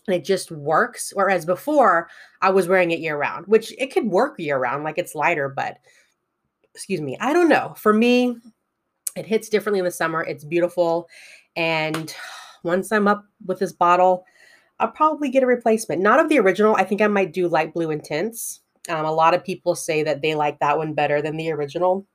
it 0.07 0.23
just 0.23 0.51
works 0.51 1.11
whereas 1.15 1.45
before 1.45 2.07
I 2.41 2.49
was 2.49 2.67
wearing 2.67 2.91
it 2.91 2.99
year 2.99 3.17
round 3.17 3.47
which 3.47 3.73
it 3.77 3.91
could 3.91 4.05
work 4.05 4.35
year 4.37 4.57
round 4.57 4.83
like 4.83 4.97
it's 4.97 5.15
lighter 5.15 5.49
but 5.49 5.77
excuse 6.73 7.01
me 7.01 7.17
I 7.19 7.33
don't 7.33 7.49
know 7.49 7.73
for 7.77 7.93
me 7.93 8.37
it 9.15 9.25
hits 9.25 9.49
differently 9.49 9.79
in 9.79 9.85
the 9.85 9.91
summer. 9.91 10.23
It's 10.23 10.43
beautiful. 10.43 11.07
And 11.55 12.13
once 12.63 12.91
I'm 12.91 13.07
up 13.07 13.25
with 13.45 13.59
this 13.59 13.71
bottle, 13.71 14.25
I'll 14.79 14.91
probably 14.91 15.29
get 15.29 15.43
a 15.43 15.47
replacement. 15.47 16.01
Not 16.01 16.19
of 16.19 16.29
the 16.29 16.39
original. 16.39 16.75
I 16.75 16.83
think 16.83 17.01
I 17.01 17.07
might 17.07 17.33
do 17.33 17.47
light 17.47 17.73
blue 17.73 17.91
intense. 17.91 18.61
Um, 18.89 19.05
a 19.05 19.11
lot 19.11 19.33
of 19.33 19.43
people 19.43 19.73
say 19.73 20.03
that 20.03 20.21
they 20.21 20.35
like 20.35 20.59
that 20.59 20.77
one 20.77 20.93
better 20.93 21.21
than 21.21 21.37
the 21.37 21.51
original 21.51 22.05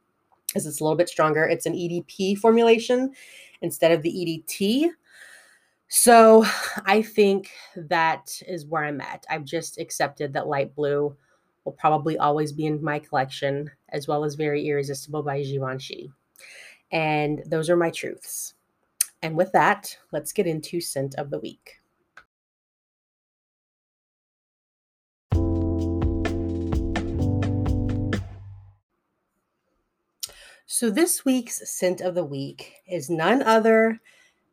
because 0.46 0.66
it's 0.66 0.80
a 0.80 0.84
little 0.84 0.96
bit 0.96 1.08
stronger. 1.08 1.44
It's 1.44 1.66
an 1.66 1.72
EDP 1.72 2.38
formulation 2.38 3.12
instead 3.62 3.92
of 3.92 4.02
the 4.02 4.10
EDT. 4.10 4.90
So 5.92 6.44
I 6.86 7.02
think 7.02 7.50
that 7.74 8.40
is 8.46 8.64
where 8.64 8.84
I'm 8.84 9.00
at. 9.00 9.26
I've 9.28 9.44
just 9.44 9.80
accepted 9.80 10.32
that 10.32 10.46
light 10.46 10.72
blue 10.76 11.16
will 11.64 11.72
probably 11.72 12.16
always 12.16 12.52
be 12.52 12.66
in 12.66 12.82
my 12.82 13.00
collection, 13.00 13.68
as 13.88 14.06
well 14.06 14.22
as 14.22 14.36
Very 14.36 14.64
Irresistible 14.68 15.24
by 15.24 15.42
Givenchy. 15.42 16.12
And 16.92 17.42
those 17.44 17.68
are 17.68 17.76
my 17.76 17.90
truths. 17.90 18.54
And 19.20 19.36
with 19.36 19.50
that, 19.50 19.98
let's 20.12 20.32
get 20.32 20.46
into 20.46 20.80
scent 20.80 21.16
of 21.16 21.28
the 21.28 21.40
week. 21.40 21.80
So 30.66 30.88
this 30.88 31.24
week's 31.24 31.68
scent 31.68 32.00
of 32.00 32.14
the 32.14 32.24
week 32.24 32.74
is 32.88 33.10
none 33.10 33.42
other 33.42 34.00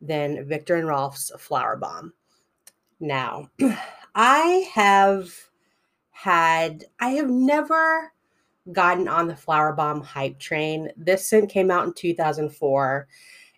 than 0.00 0.46
Viktor 0.48 0.76
and 0.76 0.86
Rolf's 0.86 1.32
Flower 1.38 1.76
Bomb. 1.76 2.12
Now, 3.00 3.50
I 4.14 4.68
have 4.72 5.32
had 6.10 6.84
I 7.00 7.10
have 7.10 7.30
never 7.30 8.12
gotten 8.72 9.08
on 9.08 9.28
the 9.28 9.36
Flower 9.36 9.72
Bomb 9.72 10.02
hype 10.02 10.38
train. 10.38 10.90
This 10.96 11.26
scent 11.26 11.50
came 11.50 11.70
out 11.70 11.86
in 11.86 11.92
2004 11.92 13.08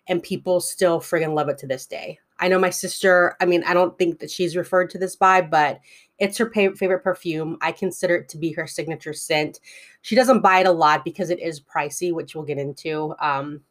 and 0.07 0.23
people 0.23 0.59
still 0.59 0.99
friggin' 0.99 1.33
love 1.33 1.49
it 1.49 1.57
to 1.59 1.67
this 1.67 1.85
day. 1.85 2.19
I 2.39 2.47
know 2.47 2.59
my 2.59 2.71
sister, 2.71 3.35
I 3.39 3.45
mean, 3.45 3.63
I 3.65 3.73
don't 3.73 3.97
think 3.97 4.19
that 4.19 4.31
she's 4.31 4.55
referred 4.55 4.89
to 4.91 4.97
this 4.97 5.15
by, 5.15 5.41
but 5.41 5.79
it's 6.17 6.37
her 6.39 6.49
favorite 6.49 7.03
perfume. 7.03 7.57
I 7.61 7.71
consider 7.71 8.15
it 8.15 8.29
to 8.29 8.37
be 8.37 8.51
her 8.53 8.65
signature 8.65 9.13
scent. 9.13 9.59
She 10.01 10.15
doesn't 10.15 10.41
buy 10.41 10.61
it 10.61 10.67
a 10.67 10.71
lot 10.71 11.05
because 11.05 11.29
it 11.29 11.39
is 11.39 11.61
pricey, 11.61 12.11
which 12.11 12.33
we'll 12.33 12.43
get 12.43 12.57
into. 12.57 13.13
Um, 13.19 13.61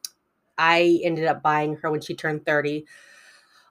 I 0.61 1.00
ended 1.02 1.25
up 1.25 1.43
buying 1.43 1.76
her 1.76 1.90
when 1.90 2.02
she 2.02 2.14
turned 2.14 2.45
30 2.45 2.85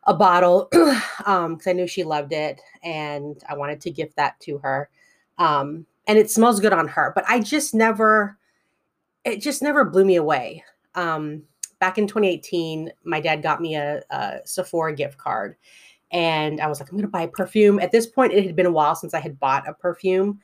a 0.05 0.13
bottle 0.13 0.69
um 1.25 1.53
because 1.55 1.67
I 1.67 1.74
knew 1.74 1.86
she 1.86 2.03
loved 2.03 2.34
it 2.34 2.60
and 2.81 3.41
I 3.48 3.55
wanted 3.55 3.79
to 3.81 3.91
gift 3.91 4.15
that 4.15 4.39
to 4.41 4.58
her. 4.60 4.89
Um, 5.38 5.86
and 6.08 6.17
it 6.17 6.31
smells 6.31 6.60
good 6.60 6.74
on 6.74 6.88
her, 6.88 7.12
but 7.13 7.25
I 7.27 7.39
just 7.39 7.75
never 7.75 8.38
it 9.24 9.39
just 9.39 9.62
never 9.62 9.86
blew 9.86 10.03
me 10.03 10.15
away. 10.15 10.63
Um, 10.96 11.43
back 11.79 12.00
in 12.00 12.08
2018, 12.08 12.91
my 13.03 13.22
dad 13.22 13.43
got 13.43 13.62
me 13.62 13.75
a, 13.75 14.01
a 14.10 14.39
Sephora 14.46 14.96
gift 14.96 15.17
card. 15.17 15.55
And 16.12 16.60
I 16.60 16.67
was 16.67 16.79
like, 16.79 16.89
I'm 16.89 16.98
going 16.98 17.05
to 17.05 17.12
buy 17.12 17.22
a 17.24 17.27
perfume. 17.27 17.79
At 17.79 17.91
this 17.91 18.08
point, 18.08 18.34
it 18.34 18.43
had 18.43 18.55
been 18.55 18.65
a 18.65 18.72
while 18.72 18.96
since 18.96 19.13
I 19.13 19.19
had 19.19 19.39
bought 19.39 19.69
a 19.69 19.74
perfume. 19.74 20.39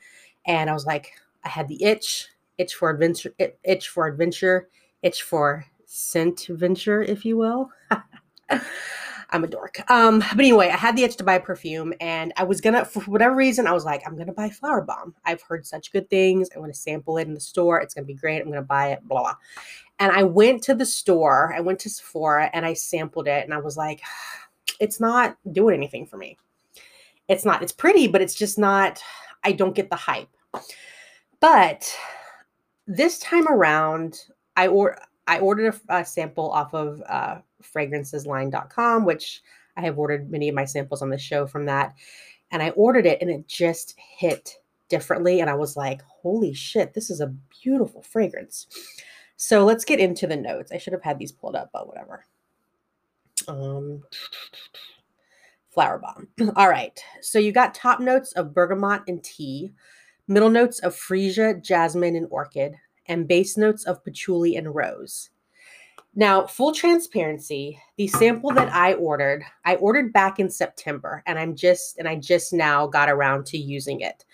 And 0.46 0.70
I 0.70 0.72
was 0.72 0.86
like, 0.86 1.12
I 1.44 1.48
had 1.48 1.66
the 1.66 1.82
itch, 1.82 2.28
itch 2.58 2.74
for 2.74 2.90
adventure, 2.90 3.34
itch 3.64 3.88
for 3.88 4.06
adventure, 4.06 4.68
itch 5.02 5.22
for 5.22 5.64
scent 5.86 6.46
venture, 6.50 7.02
if 7.02 7.24
you 7.24 7.36
will. 7.36 7.70
I'm 9.30 9.42
a 9.42 9.48
dork. 9.48 9.78
Um, 9.90 10.20
but 10.20 10.38
anyway, 10.38 10.68
I 10.68 10.76
had 10.76 10.96
the 10.96 11.02
itch 11.02 11.16
to 11.16 11.24
buy 11.24 11.38
perfume, 11.38 11.92
and 12.00 12.32
I 12.36 12.44
was 12.44 12.60
gonna, 12.60 12.84
for 12.84 13.00
whatever 13.04 13.34
reason, 13.34 13.66
I 13.66 13.72
was 13.72 13.84
like, 13.84 14.02
I'm 14.06 14.16
gonna 14.16 14.32
buy 14.32 14.50
Flower 14.50 14.82
Bomb. 14.82 15.14
I've 15.24 15.42
heard 15.42 15.66
such 15.66 15.92
good 15.92 16.08
things. 16.10 16.48
I'm 16.54 16.60
gonna 16.60 16.74
sample 16.74 17.18
it 17.18 17.26
in 17.26 17.34
the 17.34 17.40
store. 17.40 17.80
It's 17.80 17.94
gonna 17.94 18.06
be 18.06 18.14
great. 18.14 18.40
I'm 18.40 18.48
gonna 18.48 18.62
buy 18.62 18.92
it. 18.92 19.06
Blah. 19.08 19.34
And 19.98 20.12
I 20.12 20.24
went 20.24 20.62
to 20.64 20.74
the 20.74 20.86
store, 20.86 21.54
I 21.56 21.60
went 21.60 21.78
to 21.80 21.90
Sephora 21.90 22.50
and 22.52 22.66
I 22.66 22.74
sampled 22.74 23.28
it 23.28 23.44
and 23.44 23.54
I 23.54 23.58
was 23.58 23.76
like, 23.76 24.02
it's 24.80 25.00
not 25.00 25.36
doing 25.52 25.74
anything 25.74 26.06
for 26.06 26.16
me. 26.16 26.36
It's 27.28 27.44
not, 27.44 27.62
it's 27.62 27.72
pretty, 27.72 28.06
but 28.06 28.20
it's 28.20 28.34
just 28.34 28.58
not, 28.58 29.02
I 29.42 29.52
don't 29.52 29.74
get 29.74 29.90
the 29.90 29.96
hype. 29.96 30.28
But 31.40 31.92
this 32.86 33.18
time 33.18 33.48
around, 33.48 34.20
I 34.56 34.68
or 34.68 34.98
I 35.26 35.38
ordered 35.38 35.74
a, 35.88 35.98
a 35.98 36.04
sample 36.04 36.50
off 36.50 36.74
of 36.74 37.02
uh, 37.08 37.38
fragrancesline.com, 37.62 39.04
which 39.04 39.42
I 39.76 39.82
have 39.82 39.98
ordered 39.98 40.30
many 40.30 40.48
of 40.48 40.54
my 40.54 40.64
samples 40.64 41.02
on 41.02 41.10
the 41.10 41.18
show 41.18 41.46
from 41.46 41.66
that. 41.66 41.94
And 42.50 42.62
I 42.62 42.70
ordered 42.70 43.06
it 43.06 43.20
and 43.20 43.30
it 43.30 43.46
just 43.46 43.94
hit 43.98 44.58
differently. 44.88 45.40
And 45.40 45.50
I 45.50 45.54
was 45.54 45.76
like, 45.76 46.02
holy 46.02 46.54
shit, 46.54 46.94
this 46.94 47.10
is 47.10 47.20
a 47.20 47.34
beautiful 47.62 48.02
fragrance. 48.02 48.66
So 49.36 49.64
let's 49.64 49.84
get 49.84 50.00
into 50.00 50.26
the 50.26 50.36
notes. 50.36 50.72
I 50.72 50.78
should 50.78 50.92
have 50.92 51.02
had 51.02 51.18
these 51.18 51.32
pulled 51.32 51.56
up, 51.56 51.70
but 51.72 51.88
whatever. 51.88 52.24
Um, 53.48 54.02
flower 55.70 55.98
bomb. 55.98 56.28
All 56.56 56.68
right. 56.68 56.98
So 57.20 57.38
you 57.38 57.52
got 57.52 57.74
top 57.74 58.00
notes 58.00 58.32
of 58.32 58.54
bergamot 58.54 59.02
and 59.08 59.22
tea, 59.22 59.72
middle 60.26 60.50
notes 60.50 60.78
of 60.80 60.94
freesia, 60.94 61.62
jasmine, 61.62 62.16
and 62.16 62.28
orchid, 62.30 62.76
and 63.08 63.28
base 63.28 63.56
notes 63.56 63.84
of 63.84 64.02
patchouli 64.04 64.56
and 64.56 64.74
rose. 64.74 65.30
Now, 66.14 66.46
full 66.46 66.72
transparency, 66.72 67.78
the 67.96 68.06
sample 68.06 68.50
that 68.52 68.72
I 68.72 68.94
ordered, 68.94 69.44
I 69.66 69.76
ordered 69.76 70.14
back 70.14 70.40
in 70.40 70.48
September, 70.48 71.22
and 71.26 71.38
I'm 71.38 71.54
just 71.54 71.98
and 71.98 72.08
I 72.08 72.16
just 72.16 72.54
now 72.54 72.86
got 72.86 73.10
around 73.10 73.44
to 73.46 73.58
using 73.58 74.00
it. 74.00 74.24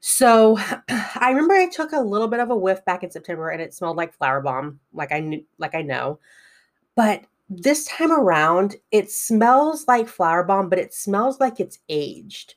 So 0.00 0.58
I 0.88 1.28
remember 1.28 1.54
I 1.54 1.68
took 1.68 1.92
a 1.92 2.00
little 2.00 2.28
bit 2.28 2.40
of 2.40 2.50
a 2.50 2.56
whiff 2.56 2.84
back 2.84 3.02
in 3.02 3.10
September 3.10 3.48
and 3.50 3.62
it 3.62 3.72
smelled 3.72 3.96
like 3.96 4.12
flower 4.12 4.40
bomb, 4.42 4.80
like 4.92 5.12
I 5.12 5.20
knew 5.20 5.44
like 5.58 5.74
I 5.74 5.82
know. 5.82 6.20
But 6.94 7.24
this 7.48 7.86
time 7.86 8.12
around, 8.12 8.76
it 8.90 9.10
smells 9.10 9.86
like 9.88 10.08
flower 10.08 10.42
bomb, 10.44 10.68
but 10.68 10.78
it 10.78 10.94
smells 10.94 11.40
like 11.40 11.60
it's 11.60 11.78
aged. 11.88 12.54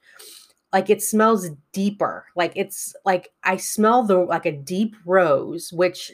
Like 0.74 0.90
it 0.90 1.02
smells 1.02 1.50
deeper. 1.72 2.26
Like 2.36 2.54
it's 2.56 2.96
like 3.06 3.32
I 3.44 3.58
smell 3.58 4.04
the 4.04 4.18
like 4.18 4.46
a 4.46 4.52
deep 4.52 4.96
rose, 5.06 5.72
which 5.72 6.12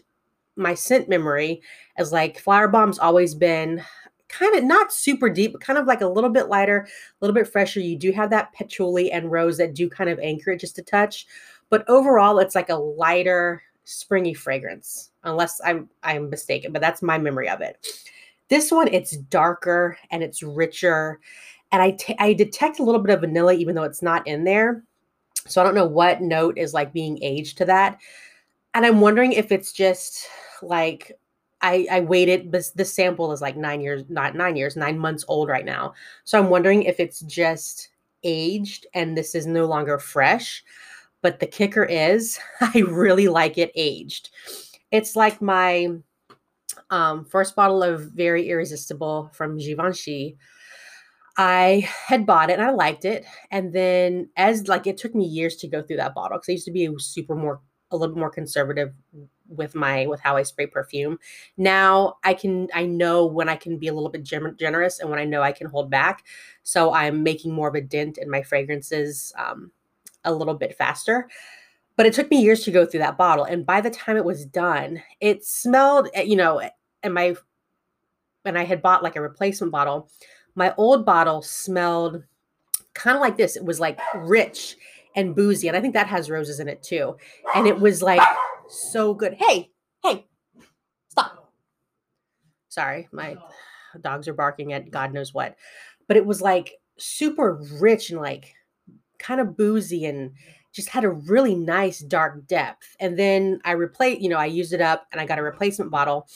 my 0.55 0.73
scent 0.73 1.09
memory 1.09 1.61
is 1.97 2.11
like 2.11 2.39
flower 2.39 2.67
bomb's 2.67 2.99
always 2.99 3.33
been 3.33 3.83
kind 4.29 4.55
of 4.55 4.63
not 4.63 4.91
super 4.91 5.29
deep, 5.29 5.51
but 5.51 5.61
kind 5.61 5.77
of 5.77 5.85
like 5.85 6.01
a 6.01 6.07
little 6.07 6.29
bit 6.29 6.47
lighter, 6.47 6.87
a 6.87 7.25
little 7.25 7.33
bit 7.35 7.47
fresher. 7.47 7.79
You 7.79 7.97
do 7.97 8.11
have 8.11 8.29
that 8.31 8.51
patchouli 8.53 9.11
and 9.11 9.31
rose 9.31 9.57
that 9.57 9.75
do 9.75 9.89
kind 9.89 10.09
of 10.09 10.19
anchor 10.19 10.51
it 10.51 10.59
just 10.59 10.79
a 10.79 10.83
touch. 10.83 11.27
But 11.69 11.87
overall, 11.87 12.39
it's 12.39 12.55
like 12.55 12.69
a 12.69 12.75
lighter, 12.75 13.63
springy 13.83 14.33
fragrance, 14.33 15.11
unless 15.23 15.61
I'm 15.63 15.89
I'm 16.03 16.29
mistaken, 16.29 16.71
but 16.71 16.81
that's 16.81 17.01
my 17.01 17.17
memory 17.17 17.49
of 17.49 17.61
it. 17.61 17.85
This 18.49 18.71
one, 18.71 18.87
it's 18.89 19.17
darker 19.17 19.97
and 20.11 20.21
it's 20.21 20.43
richer. 20.43 21.19
And 21.73 21.81
I, 21.81 21.91
t- 21.91 22.15
I 22.19 22.33
detect 22.33 22.79
a 22.79 22.83
little 22.83 23.01
bit 23.01 23.13
of 23.13 23.21
vanilla, 23.21 23.53
even 23.53 23.75
though 23.75 23.83
it's 23.83 24.01
not 24.01 24.25
in 24.27 24.45
there. 24.45 24.83
So 25.47 25.59
I 25.59 25.65
don't 25.65 25.75
know 25.75 25.85
what 25.85 26.21
note 26.21 26.57
is 26.57 26.73
like 26.73 26.93
being 26.93 27.21
aged 27.21 27.57
to 27.57 27.65
that. 27.65 27.99
And 28.73 28.85
I'm 28.85 29.01
wondering 29.01 29.33
if 29.33 29.51
it's 29.51 29.73
just 29.73 30.27
like 30.61 31.11
I, 31.63 31.87
I 31.89 31.99
waited 32.01 32.51
this 32.51 32.71
the 32.71 32.85
sample 32.85 33.31
is 33.31 33.41
like 33.41 33.55
nine 33.55 33.81
years 33.81 34.03
not 34.09 34.35
nine 34.35 34.55
years 34.55 34.75
nine 34.75 34.99
months 34.99 35.23
old 35.27 35.47
right 35.47 35.65
now 35.65 35.93
so 36.25 36.37
i'm 36.37 36.49
wondering 36.49 36.83
if 36.83 36.99
it's 36.99 37.21
just 37.21 37.89
aged 38.23 38.85
and 38.93 39.17
this 39.17 39.33
is 39.33 39.47
no 39.47 39.65
longer 39.65 39.97
fresh 39.97 40.63
but 41.21 41.39
the 41.39 41.47
kicker 41.47 41.85
is 41.85 42.37
i 42.61 42.79
really 42.79 43.27
like 43.27 43.57
it 43.57 43.71
aged 43.75 44.29
it's 44.91 45.15
like 45.15 45.41
my 45.41 45.89
um, 46.89 47.25
first 47.25 47.55
bottle 47.55 47.81
of 47.81 48.11
very 48.11 48.49
irresistible 48.49 49.31
from 49.33 49.57
givenchy 49.57 50.37
i 51.37 51.87
had 52.05 52.25
bought 52.25 52.49
it 52.49 52.53
and 52.53 52.61
i 52.61 52.71
liked 52.71 53.05
it 53.05 53.25
and 53.51 53.73
then 53.73 54.29
as 54.37 54.67
like 54.67 54.85
it 54.87 54.97
took 54.97 55.15
me 55.15 55.25
years 55.25 55.55
to 55.55 55.67
go 55.67 55.81
through 55.81 55.97
that 55.97 56.13
bottle 56.13 56.37
because 56.37 56.49
i 56.49 56.53
used 56.53 56.65
to 56.65 56.71
be 56.71 56.89
super 56.97 57.35
more 57.35 57.61
a 57.91 57.97
little 57.97 58.17
more 58.17 58.29
conservative 58.29 58.91
with 59.47 59.75
my 59.75 60.05
with 60.07 60.19
how 60.19 60.35
I 60.35 60.43
spray 60.43 60.67
perfume. 60.67 61.19
Now 61.57 62.15
I 62.23 62.33
can 62.33 62.67
I 62.73 62.85
know 62.85 63.25
when 63.25 63.47
I 63.47 63.55
can 63.55 63.77
be 63.77 63.87
a 63.87 63.93
little 63.93 64.09
bit 64.09 64.23
generous 64.23 64.99
and 64.99 65.09
when 65.09 65.19
I 65.19 65.25
know 65.25 65.41
I 65.41 65.51
can 65.51 65.67
hold 65.67 65.89
back. 65.89 66.25
So 66.63 66.93
I'm 66.93 67.23
making 67.23 67.53
more 67.53 67.69
of 67.69 67.75
a 67.75 67.81
dent 67.81 68.17
in 68.17 68.29
my 68.29 68.41
fragrances 68.41 69.31
um, 69.37 69.71
a 70.25 70.33
little 70.33 70.55
bit 70.55 70.75
faster. 70.75 71.29
But 71.95 72.07
it 72.07 72.13
took 72.13 72.31
me 72.31 72.41
years 72.41 72.63
to 72.63 72.71
go 72.71 72.87
through 72.87 73.01
that 73.01 73.19
bottle, 73.19 73.45
and 73.45 73.67
by 73.67 73.79
the 73.79 73.91
time 73.91 74.17
it 74.17 74.25
was 74.25 74.47
done, 74.47 75.03
it 75.21 75.45
smelled. 75.45 76.09
Eh, 76.15 76.23
you 76.23 76.35
know, 76.35 76.59
and 77.03 77.13
my 77.13 77.35
and 78.43 78.57
I 78.57 78.63
had 78.63 78.81
bought 78.81 79.03
like 79.03 79.15
a 79.15 79.21
replacement 79.21 79.71
bottle, 79.71 80.09
my 80.55 80.73
old 80.77 81.05
bottle 81.05 81.41
smelled 81.41 82.23
kind 82.93 83.15
of 83.15 83.21
like 83.21 83.37
this. 83.37 83.55
It 83.55 83.65
was 83.65 83.79
like 83.79 83.99
rich 84.15 84.77
and 85.15 85.35
boozy, 85.35 85.67
and 85.67 85.77
I 85.77 85.81
think 85.81 85.93
that 85.93 86.07
has 86.07 86.29
roses 86.29 86.59
in 86.59 86.67
it 86.67 86.83
too. 86.83 87.17
And 87.55 87.67
it 87.67 87.79
was 87.79 88.01
like 88.01 88.21
so 88.67 89.13
good. 89.13 89.33
Hey, 89.33 89.71
hey, 90.03 90.25
stop. 91.09 91.51
Sorry, 92.69 93.07
my 93.11 93.35
dogs 94.01 94.27
are 94.27 94.33
barking 94.33 94.73
at 94.73 94.89
God 94.91 95.13
knows 95.13 95.33
what. 95.33 95.55
But 96.07 96.17
it 96.17 96.25
was 96.25 96.41
like 96.41 96.73
super 96.97 97.61
rich 97.79 98.09
and 98.09 98.19
like 98.19 98.53
kind 99.19 99.39
of 99.39 99.55
boozy 99.55 100.05
and 100.05 100.31
just 100.73 100.89
had 100.89 101.03
a 101.03 101.09
really 101.09 101.55
nice 101.55 101.99
dark 101.99 102.47
depth. 102.47 102.95
And 102.99 103.17
then 103.17 103.61
I 103.63 103.71
replaced, 103.73 104.21
you 104.21 104.29
know, 104.29 104.37
I 104.37 104.47
used 104.47 104.73
it 104.73 104.81
up 104.81 105.07
and 105.11 105.21
I 105.21 105.25
got 105.25 105.39
a 105.39 105.43
replacement 105.43 105.91
bottle. 105.91 106.27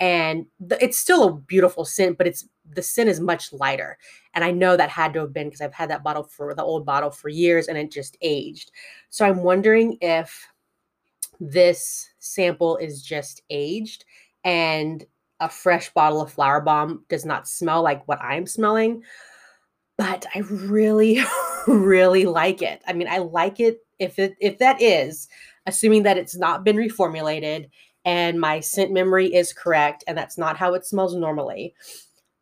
And 0.00 0.46
the, 0.58 0.82
it's 0.82 0.96
still 0.98 1.28
a 1.28 1.32
beautiful 1.34 1.84
scent, 1.84 2.16
but 2.16 2.26
it's 2.26 2.48
the 2.72 2.82
scent 2.82 3.10
is 3.10 3.20
much 3.20 3.52
lighter. 3.52 3.98
And 4.34 4.42
I 4.42 4.50
know 4.50 4.76
that 4.76 4.88
had 4.88 5.12
to 5.12 5.20
have 5.20 5.32
been 5.32 5.48
because 5.48 5.60
I've 5.60 5.74
had 5.74 5.90
that 5.90 6.02
bottle 6.02 6.22
for 6.22 6.54
the 6.54 6.64
old 6.64 6.86
bottle 6.86 7.10
for 7.10 7.28
years 7.28 7.68
and 7.68 7.76
it 7.76 7.90
just 7.90 8.16
aged. 8.22 8.72
So 9.10 9.26
I'm 9.26 9.42
wondering 9.42 9.98
if 10.00 10.46
this 11.38 12.08
sample 12.18 12.76
is 12.78 13.02
just 13.02 13.42
aged 13.50 14.04
and 14.44 15.04
a 15.40 15.48
fresh 15.48 15.92
bottle 15.92 16.20
of 16.20 16.32
flower 16.32 16.60
bomb 16.60 17.04
does 17.08 17.24
not 17.24 17.48
smell 17.48 17.82
like 17.82 18.06
what 18.08 18.22
I'm 18.22 18.46
smelling. 18.46 19.02
But 19.98 20.26
I 20.34 20.40
really, 20.40 21.20
really 21.66 22.24
like 22.24 22.62
it. 22.62 22.80
I 22.86 22.94
mean, 22.94 23.08
I 23.08 23.18
like 23.18 23.60
it 23.60 23.78
if 23.98 24.18
it 24.18 24.34
if 24.40 24.58
that 24.58 24.80
is, 24.80 25.28
assuming 25.66 26.04
that 26.04 26.16
it's 26.16 26.36
not 26.36 26.64
been 26.64 26.76
reformulated 26.76 27.68
and 28.04 28.40
my 28.40 28.60
scent 28.60 28.92
memory 28.92 29.34
is 29.34 29.52
correct, 29.52 30.04
and 30.06 30.16
that's 30.16 30.38
not 30.38 30.56
how 30.56 30.74
it 30.74 30.86
smells 30.86 31.14
normally. 31.14 31.74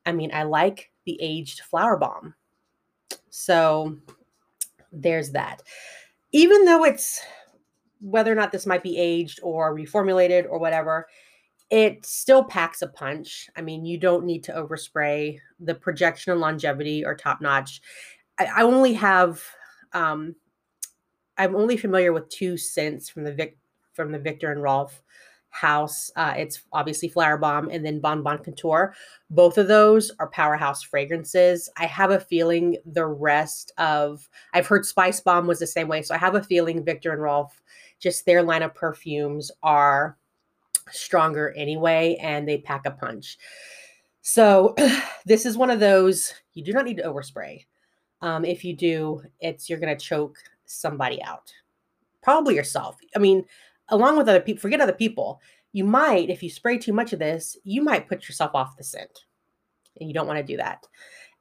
I 0.06 0.12
mean, 0.12 0.30
I 0.32 0.44
like 0.44 0.90
the 1.04 1.18
aged 1.20 1.60
flower 1.60 1.96
bomb. 1.96 2.34
So 3.30 3.96
there's 4.92 5.30
that. 5.32 5.62
Even 6.32 6.64
though 6.64 6.84
it's 6.84 7.20
whether 8.00 8.30
or 8.30 8.36
not 8.36 8.52
this 8.52 8.66
might 8.66 8.82
be 8.82 8.96
aged 8.96 9.40
or 9.42 9.74
reformulated 9.74 10.46
or 10.48 10.58
whatever, 10.58 11.08
it 11.70 12.06
still 12.06 12.44
packs 12.44 12.82
a 12.82 12.86
punch. 12.86 13.50
I 13.56 13.60
mean, 13.60 13.84
you 13.84 13.98
don't 13.98 14.24
need 14.24 14.44
to 14.44 14.52
overspray. 14.52 15.38
The 15.60 15.74
projection 15.74 16.32
and 16.32 16.40
longevity 16.40 17.04
are 17.04 17.14
top 17.14 17.40
notch. 17.40 17.82
I, 18.38 18.46
I, 18.46 18.62
only 18.62 18.94
have, 18.94 19.42
um, 19.92 20.34
I'm 21.36 21.54
only 21.54 21.76
familiar 21.76 22.12
with 22.12 22.28
two 22.28 22.56
scents 22.56 23.08
from 23.08 23.24
the 23.24 23.32
Vic 23.32 23.58
from 23.92 24.12
the 24.12 24.18
Viktor 24.18 24.52
and 24.52 24.62
Rolf 24.62 25.02
house. 25.50 26.10
Uh, 26.16 26.34
it's 26.36 26.62
obviously 26.72 27.08
Flower 27.08 27.36
Bomb 27.36 27.68
and 27.70 27.84
then 27.84 28.00
Bon 28.00 28.22
Bon 28.22 28.38
Couture. 28.38 28.94
Both 29.30 29.58
of 29.58 29.68
those 29.68 30.10
are 30.18 30.28
powerhouse 30.28 30.82
fragrances. 30.82 31.68
I 31.76 31.86
have 31.86 32.10
a 32.10 32.20
feeling 32.20 32.76
the 32.84 33.06
rest 33.06 33.72
of 33.78 34.28
I've 34.54 34.66
heard 34.66 34.86
Spice 34.86 35.20
Bomb 35.20 35.46
was 35.46 35.58
the 35.58 35.66
same 35.66 35.88
way, 35.88 36.02
so 36.02 36.14
I 36.14 36.18
have 36.18 36.34
a 36.34 36.42
feeling 36.42 36.84
Viktor 36.84 37.12
and 37.12 37.22
Rolf, 37.22 37.62
just 37.98 38.26
their 38.26 38.42
line 38.42 38.62
of 38.62 38.74
perfumes 38.74 39.50
are 39.62 40.16
stronger 40.90 41.54
anyway, 41.56 42.16
and 42.20 42.48
they 42.48 42.58
pack 42.58 42.86
a 42.86 42.90
punch. 42.90 43.38
So 44.22 44.74
this 45.26 45.46
is 45.46 45.56
one 45.56 45.70
of 45.70 45.80
those 45.80 46.32
you 46.54 46.62
do 46.62 46.72
not 46.72 46.84
need 46.84 46.98
to 46.98 47.04
overspray. 47.04 47.64
Um, 48.20 48.44
if 48.44 48.64
you 48.64 48.74
do, 48.74 49.22
it's 49.40 49.70
you're 49.70 49.78
gonna 49.78 49.96
choke 49.96 50.36
somebody 50.66 51.22
out, 51.22 51.52
probably 52.22 52.54
yourself. 52.54 52.96
I 53.16 53.18
mean, 53.18 53.44
along 53.90 54.16
with 54.16 54.28
other 54.28 54.40
people, 54.40 54.60
forget 54.60 54.80
other 54.80 54.92
people. 54.92 55.40
You 55.72 55.84
might, 55.84 56.30
if 56.30 56.42
you 56.42 56.50
spray 56.50 56.78
too 56.78 56.92
much 56.92 57.12
of 57.12 57.18
this, 57.18 57.56
you 57.64 57.82
might 57.82 58.08
put 58.08 58.28
yourself 58.28 58.52
off 58.54 58.76
the 58.76 58.84
scent, 58.84 59.24
and 60.00 60.08
you 60.08 60.14
don't 60.14 60.26
want 60.26 60.38
to 60.38 60.52
do 60.52 60.56
that. 60.56 60.86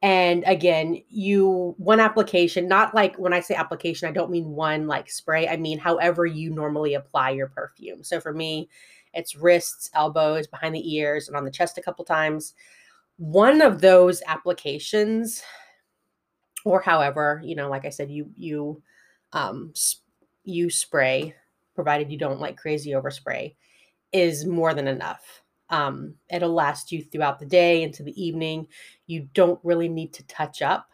And 0.02 0.44
again, 0.46 1.02
you 1.10 1.74
one 1.78 2.00
application, 2.00 2.68
not 2.68 2.94
like 2.94 3.16
when 3.18 3.34
I 3.34 3.40
say 3.40 3.56
application, 3.56 4.08
I 4.08 4.12
don't 4.12 4.30
mean 4.30 4.52
one 4.52 4.86
like 4.86 5.10
spray. 5.10 5.48
I 5.48 5.58
mean 5.58 5.80
however 5.80 6.26
you 6.26 6.52
normally 6.52 6.94
apply 6.94 7.32
your 7.32 7.48
perfume. 7.48 8.04
So 8.04 8.20
for 8.20 8.32
me, 8.32 8.70
it's 9.14 9.36
wrists, 9.36 9.90
elbows, 9.96 10.46
behind 10.46 10.76
the 10.76 10.96
ears, 10.96 11.28
and 11.28 11.36
on 11.36 11.46
the 11.46 11.52
chest 11.52 11.80
a 11.80 11.82
couple 11.82 12.06
times. 12.06 12.54
One 13.18 13.62
of 13.62 13.82
those 13.82 14.22
applications, 14.28 15.42
or 16.64 16.80
however, 16.80 17.42
you 17.44 17.56
know, 17.56 17.68
like 17.68 17.86
I 17.86 17.90
said, 17.90 18.12
you 18.12 18.30
you 18.36 18.84
um 19.34 19.74
you 20.44 20.70
spray, 20.70 21.34
provided 21.78 22.12
you 22.12 22.18
don't 22.18 22.40
like 22.40 22.58
crazy 22.58 22.92
overspray, 22.92 23.54
is 24.12 24.48
more 24.48 24.74
than 24.74 24.88
enough. 24.88 25.44
Um, 25.70 26.16
it'll 26.34 26.54
last 26.54 26.92
you 26.92 27.04
throughout 27.04 27.40
the 27.40 27.46
day 27.46 27.84
into 27.84 28.02
the 28.02 28.20
evening. 28.20 28.68
You 29.06 29.30
don't 29.36 29.60
really 29.64 29.88
need 29.88 30.12
to 30.14 30.26
touch 30.26 30.64
up. 30.64 30.90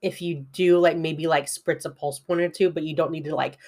If 0.00 0.22
you 0.22 0.46
do, 0.52 0.78
like 0.78 0.96
maybe 0.96 1.26
like 1.26 1.44
spritz 1.44 1.84
a 1.84 1.90
pulse 1.90 2.18
point 2.18 2.40
or 2.40 2.48
two, 2.48 2.70
but 2.70 2.82
you 2.82 2.96
don't 2.96 3.12
need 3.12 3.26
to 3.26 3.36
like, 3.36 3.58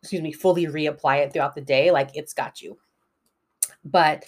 excuse 0.00 0.22
me, 0.22 0.32
fully 0.32 0.66
reapply 0.66 1.18
it 1.18 1.32
throughout 1.32 1.54
the 1.54 1.60
day. 1.60 1.92
Like 1.92 2.10
it's 2.14 2.34
got 2.34 2.60
you. 2.60 2.78
But 3.84 4.24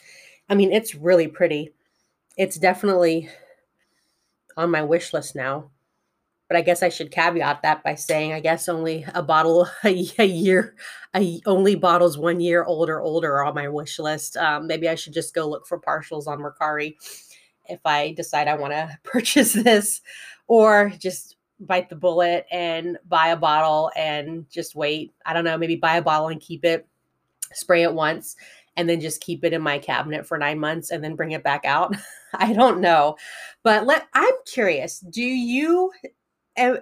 I 0.48 0.54
mean, 0.54 0.72
it's 0.72 0.94
really 0.94 1.26
pretty. 1.26 1.74
It's 2.36 2.56
definitely 2.56 3.28
on 4.56 4.70
my 4.70 4.82
wish 4.82 5.12
list 5.12 5.34
now. 5.34 5.70
But 6.48 6.56
I 6.56 6.62
guess 6.62 6.82
I 6.82 6.88
should 6.88 7.10
caveat 7.10 7.62
that 7.62 7.84
by 7.84 7.94
saying 7.94 8.32
I 8.32 8.40
guess 8.40 8.68
only 8.68 9.04
a 9.14 9.22
bottle 9.22 9.68
a, 9.84 9.90
year, 9.90 10.76
a, 11.14 11.40
only 11.46 11.74
bottles 11.74 12.16
one 12.16 12.40
year 12.40 12.64
old 12.64 12.88
or 12.88 13.00
older 13.00 13.34
are 13.34 13.44
on 13.44 13.54
my 13.54 13.68
wish 13.68 13.98
list. 13.98 14.36
Um, 14.36 14.66
maybe 14.66 14.88
I 14.88 14.94
should 14.94 15.12
just 15.12 15.34
go 15.34 15.48
look 15.48 15.66
for 15.66 15.80
partials 15.80 16.26
on 16.26 16.38
Mercari 16.38 16.96
if 17.68 17.80
I 17.84 18.12
decide 18.12 18.48
I 18.48 18.56
want 18.56 18.72
to 18.72 18.98
purchase 19.04 19.52
this, 19.52 20.00
or 20.46 20.92
just 20.98 21.36
bite 21.60 21.88
the 21.88 21.96
bullet 21.96 22.46
and 22.50 22.98
buy 23.08 23.28
a 23.28 23.36
bottle 23.36 23.90
and 23.96 24.48
just 24.50 24.74
wait. 24.74 25.12
I 25.26 25.32
don't 25.32 25.44
know, 25.44 25.58
maybe 25.58 25.76
buy 25.76 25.96
a 25.96 26.02
bottle 26.02 26.28
and 26.28 26.40
keep 26.40 26.64
it, 26.64 26.86
spray 27.52 27.82
it 27.82 27.92
once, 27.92 28.36
and 28.76 28.88
then 28.88 29.00
just 29.00 29.20
keep 29.20 29.44
it 29.44 29.52
in 29.52 29.60
my 29.60 29.78
cabinet 29.78 30.26
for 30.26 30.38
nine 30.38 30.58
months 30.58 30.90
and 30.90 31.02
then 31.02 31.16
bring 31.16 31.32
it 31.32 31.42
back 31.42 31.64
out. 31.64 31.94
I 32.34 32.52
don't 32.52 32.80
know. 32.80 33.16
But 33.62 33.86
let 33.86 34.06
I'm 34.14 34.34
curious, 34.46 35.00
do 35.00 35.22
you 35.22 35.90
uh, 36.58 36.80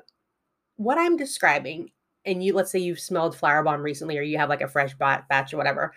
what 0.77 0.99
I'm 0.99 1.17
describing, 1.17 1.91
and 2.25 2.43
you 2.43 2.55
let's 2.55 2.71
say 2.71 2.79
you've 2.79 3.01
smelled 3.01 3.37
flower 3.37 3.63
bomb 3.63 3.83
recently 3.83 4.19
or 4.19 4.23
you 4.23 4.39
have 4.39 4.49
like 4.49 4.63
a 4.63 4.69
fresh 4.69 4.95
batch 4.95 5.55
or 5.55 5.57
whatever. 5.57 5.93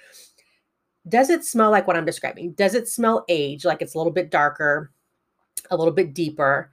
Does 1.08 1.30
it 1.30 1.44
smell 1.46 1.72
like 1.72 1.88
what 1.88 1.98
I'm 1.98 2.06
describing? 2.06 2.52
Does 2.54 2.76
it 2.76 2.88
smell 2.88 3.26
age, 3.30 3.65
like 3.65 3.82
it's 3.82 3.96
a 3.96 3.98
little 3.98 4.13
bit 4.13 4.30
darker, 4.30 4.92
a 5.72 5.78
little 5.78 5.94
bit 5.94 6.13
deeper? 6.13 6.72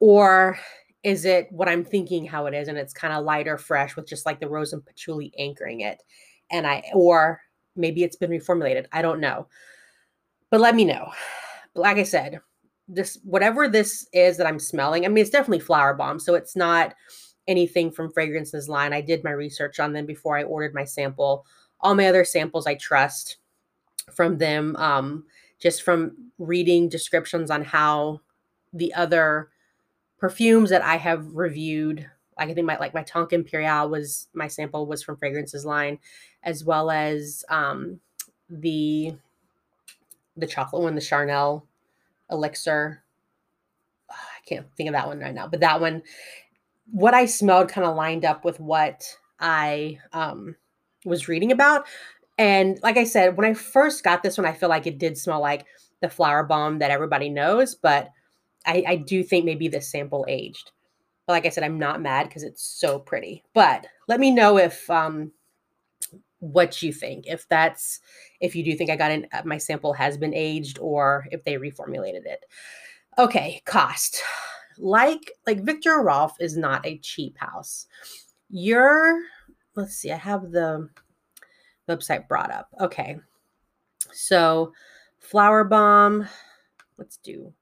Or 0.00 0.58
is 1.02 1.24
it 1.24 1.50
what 1.50 1.68
I'm 1.68 1.84
thinking 1.84 2.26
how 2.26 2.46
it 2.46 2.54
is 2.54 2.68
and 2.68 2.76
it's 2.76 2.92
kind 2.92 3.14
of 3.14 3.24
lighter, 3.24 3.56
fresh 3.56 3.96
with 3.96 4.08
just 4.08 4.26
like 4.26 4.40
the 4.40 4.48
rose 4.48 4.72
and 4.72 4.84
patchouli 4.84 5.32
anchoring 5.38 5.80
it? 5.80 6.02
And 6.50 6.66
I, 6.66 6.82
or 6.92 7.40
maybe 7.76 8.02
it's 8.02 8.16
been 8.16 8.30
reformulated. 8.30 8.86
I 8.92 9.02
don't 9.02 9.20
know. 9.20 9.48
But 10.50 10.60
let 10.60 10.74
me 10.74 10.84
know. 10.84 11.10
Like 11.74 11.96
I 11.96 12.02
said, 12.02 12.40
this 12.88 13.18
whatever 13.24 13.68
this 13.68 14.06
is 14.12 14.36
that 14.36 14.46
I'm 14.46 14.58
smelling, 14.58 15.04
I 15.04 15.08
mean, 15.08 15.22
it's 15.22 15.30
definitely 15.30 15.60
flower 15.60 15.94
bomb. 15.94 16.18
So 16.18 16.34
it's 16.34 16.56
not 16.56 16.94
anything 17.46 17.90
from 17.90 18.10
fragrances 18.10 18.68
line. 18.68 18.92
I 18.92 19.00
did 19.00 19.24
my 19.24 19.30
research 19.30 19.80
on 19.80 19.92
them 19.92 20.06
before 20.06 20.36
I 20.36 20.44
ordered 20.44 20.74
my 20.74 20.84
sample. 20.84 21.46
All 21.80 21.94
my 21.94 22.06
other 22.06 22.24
samples 22.24 22.66
I 22.66 22.74
trust 22.74 23.36
from 24.12 24.38
them. 24.38 24.76
Um, 24.76 25.24
just 25.58 25.82
from 25.82 26.12
reading 26.38 26.88
descriptions 26.88 27.50
on 27.50 27.64
how 27.64 28.20
the 28.74 28.92
other 28.94 29.48
perfumes 30.18 30.68
that 30.70 30.82
I 30.82 30.96
have 30.96 31.34
reviewed 31.34 32.06
Like 32.38 32.50
I 32.50 32.54
think 32.54 32.66
my 32.66 32.76
like 32.76 32.94
my 32.94 33.04
Tonka 33.04 33.32
Imperial 33.32 33.88
was 33.88 34.28
my 34.34 34.48
sample 34.48 34.86
was 34.86 35.02
from 35.02 35.16
fragrances 35.16 35.64
line, 35.64 35.98
as 36.42 36.64
well 36.64 36.90
as 36.90 37.44
um, 37.48 38.00
the 38.50 39.14
the 40.36 40.46
chocolate 40.46 40.82
one, 40.82 40.94
the 40.94 41.00
Charnel 41.00 41.66
Elixir. 42.34 43.02
I 44.10 44.14
can't 44.46 44.66
think 44.76 44.88
of 44.88 44.92
that 44.92 45.06
one 45.06 45.20
right 45.20 45.34
now, 45.34 45.48
but 45.48 45.60
that 45.60 45.80
one, 45.80 46.02
what 46.90 47.14
I 47.14 47.26
smelled 47.26 47.68
kind 47.68 47.86
of 47.86 47.96
lined 47.96 48.24
up 48.24 48.44
with 48.44 48.60
what 48.60 49.16
I 49.40 49.98
um, 50.12 50.56
was 51.04 51.28
reading 51.28 51.52
about. 51.52 51.86
And 52.36 52.78
like 52.82 52.96
I 52.96 53.04
said, 53.04 53.36
when 53.36 53.46
I 53.46 53.54
first 53.54 54.04
got 54.04 54.22
this 54.22 54.36
one, 54.36 54.46
I 54.46 54.52
feel 54.52 54.68
like 54.68 54.86
it 54.86 54.98
did 54.98 55.16
smell 55.16 55.40
like 55.40 55.66
the 56.00 56.10
flower 56.10 56.44
bomb 56.44 56.80
that 56.80 56.90
everybody 56.90 57.28
knows, 57.28 57.74
but 57.74 58.10
I, 58.66 58.84
I 58.86 58.96
do 58.96 59.22
think 59.22 59.44
maybe 59.44 59.68
this 59.68 59.90
sample 59.90 60.26
aged. 60.28 60.72
But 61.26 61.34
like 61.34 61.46
I 61.46 61.50
said, 61.50 61.64
I'm 61.64 61.78
not 61.78 62.02
mad 62.02 62.28
because 62.28 62.42
it's 62.42 62.62
so 62.62 62.98
pretty. 62.98 63.42
But 63.54 63.86
let 64.08 64.20
me 64.20 64.30
know 64.30 64.58
if 64.58 64.88
um 64.90 65.32
what 66.40 66.82
you 66.82 66.92
think. 66.92 67.26
If 67.26 67.48
that's 67.48 68.00
if 68.44 68.54
you 68.54 68.62
do 68.62 68.76
think 68.76 68.90
I 68.90 68.96
got 68.96 69.10
in 69.10 69.26
uh, 69.32 69.42
my 69.44 69.58
sample 69.58 69.94
has 69.94 70.18
been 70.18 70.34
aged 70.34 70.78
or 70.78 71.26
if 71.32 71.42
they 71.44 71.54
reformulated 71.54 72.26
it. 72.26 72.44
Okay, 73.18 73.62
cost. 73.64 74.22
Like 74.76 75.32
like 75.46 75.64
Viktor 75.64 76.02
Rolf 76.02 76.36
is 76.40 76.56
not 76.56 76.84
a 76.86 76.98
cheap 76.98 77.38
house. 77.38 77.86
You're 78.50 79.22
let's 79.76 79.96
see, 79.96 80.12
I 80.12 80.16
have 80.16 80.50
the 80.50 80.88
website 81.88 82.28
brought 82.28 82.50
up. 82.50 82.68
Okay. 82.80 83.16
So 84.12 84.72
Flower 85.18 85.64
Bomb, 85.64 86.28
let's 86.98 87.16
do 87.16 87.52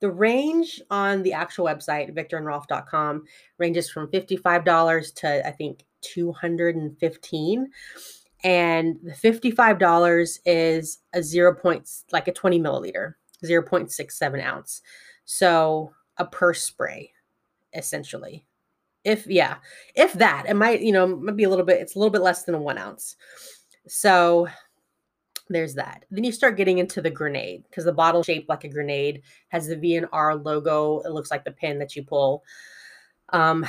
the 0.00 0.10
range 0.10 0.80
on 0.90 1.22
the 1.22 1.32
actual 1.32 1.66
website, 1.66 2.14
viktorandrolf.com, 2.14 3.24
ranges 3.58 3.90
from 3.90 4.08
$55 4.08 5.14
to 5.16 5.46
I 5.46 5.50
think 5.50 5.84
215 6.02 7.70
and 8.44 8.96
the 9.02 9.12
$55 9.12 10.38
is 10.44 10.98
a 11.12 11.22
zero 11.22 11.54
point 11.54 11.88
like 12.12 12.28
a 12.28 12.32
20 12.32 12.60
milliliter 12.60 13.14
0.67 13.44 14.44
ounce 14.44 14.82
so 15.24 15.92
a 16.16 16.24
per 16.24 16.54
spray 16.54 17.12
essentially 17.74 18.44
if 19.04 19.26
yeah 19.26 19.56
if 19.94 20.12
that 20.14 20.46
it 20.48 20.54
might 20.54 20.80
you 20.80 20.92
know 20.92 21.06
might 21.06 21.36
be 21.36 21.44
a 21.44 21.48
little 21.48 21.64
bit 21.64 21.80
it's 21.80 21.94
a 21.94 21.98
little 21.98 22.12
bit 22.12 22.22
less 22.22 22.44
than 22.44 22.54
a 22.54 22.60
one 22.60 22.78
ounce 22.78 23.16
so 23.86 24.48
there's 25.50 25.74
that. 25.74 26.04
Then 26.10 26.24
you 26.24 26.32
start 26.32 26.56
getting 26.56 26.78
into 26.78 27.00
the 27.00 27.10
grenade 27.10 27.64
because 27.68 27.84
the 27.84 27.92
bottle 27.92 28.22
shaped 28.22 28.48
like 28.48 28.64
a 28.64 28.68
grenade 28.68 29.22
has 29.48 29.66
the 29.66 29.76
V&R 29.76 30.34
logo. 30.36 31.00
It 31.00 31.12
looks 31.12 31.30
like 31.30 31.44
the 31.44 31.52
pin 31.52 31.78
that 31.78 31.96
you 31.96 32.04
pull. 32.04 32.44
Um, 33.30 33.66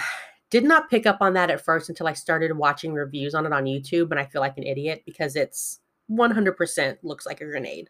did 0.50 0.64
not 0.64 0.90
pick 0.90 1.06
up 1.06 1.18
on 1.22 1.34
that 1.34 1.50
at 1.50 1.64
first 1.64 1.90
until 1.90 2.08
I 2.08 2.14
started 2.14 2.56
watching 2.58 2.94
reviews 2.94 3.36
on 3.36 3.46
it 3.46 3.54
on 3.54 3.66
YouTube, 3.66 4.12
and 4.12 4.20
I 4.20 4.26
feel 4.26 4.42
like 4.42 4.58
an 4.58 4.64
idiot 4.64 5.04
because 5.06 5.36
it's 5.36 5.80
100% 6.10 6.98
looks 7.04 7.26
like 7.26 7.42
a 7.42 7.46
grenade, 7.46 7.90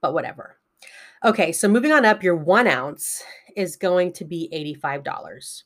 but 0.00 0.14
whatever. 0.14 0.58
Okay, 1.24 1.52
so 1.52 1.68
moving 1.68 1.92
on 1.92 2.04
up, 2.04 2.22
your 2.22 2.36
one 2.36 2.66
ounce 2.66 3.22
is 3.56 3.76
going 3.76 4.12
to 4.14 4.24
be 4.24 4.48
$85. 4.82 5.62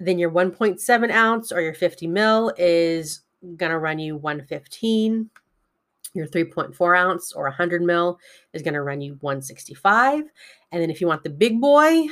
Then 0.00 0.18
your 0.18 0.30
1.7 0.30 1.10
ounce 1.10 1.52
or 1.52 1.60
your 1.60 1.74
50 1.74 2.06
mil 2.08 2.52
is 2.58 3.22
gonna 3.56 3.78
run 3.78 3.98
you 3.98 4.16
115 4.16 5.30
Your 6.14 6.26
3.4 6.26 6.98
ounce 6.98 7.32
or 7.32 7.44
100 7.44 7.82
mil 7.82 8.18
is 8.52 8.62
going 8.62 8.74
to 8.74 8.82
run 8.82 9.00
you 9.00 9.16
165. 9.20 10.22
And 10.70 10.82
then 10.82 10.90
if 10.90 11.00
you 11.00 11.08
want 11.08 11.24
the 11.24 11.30
big 11.30 11.60
boy, 11.60 12.06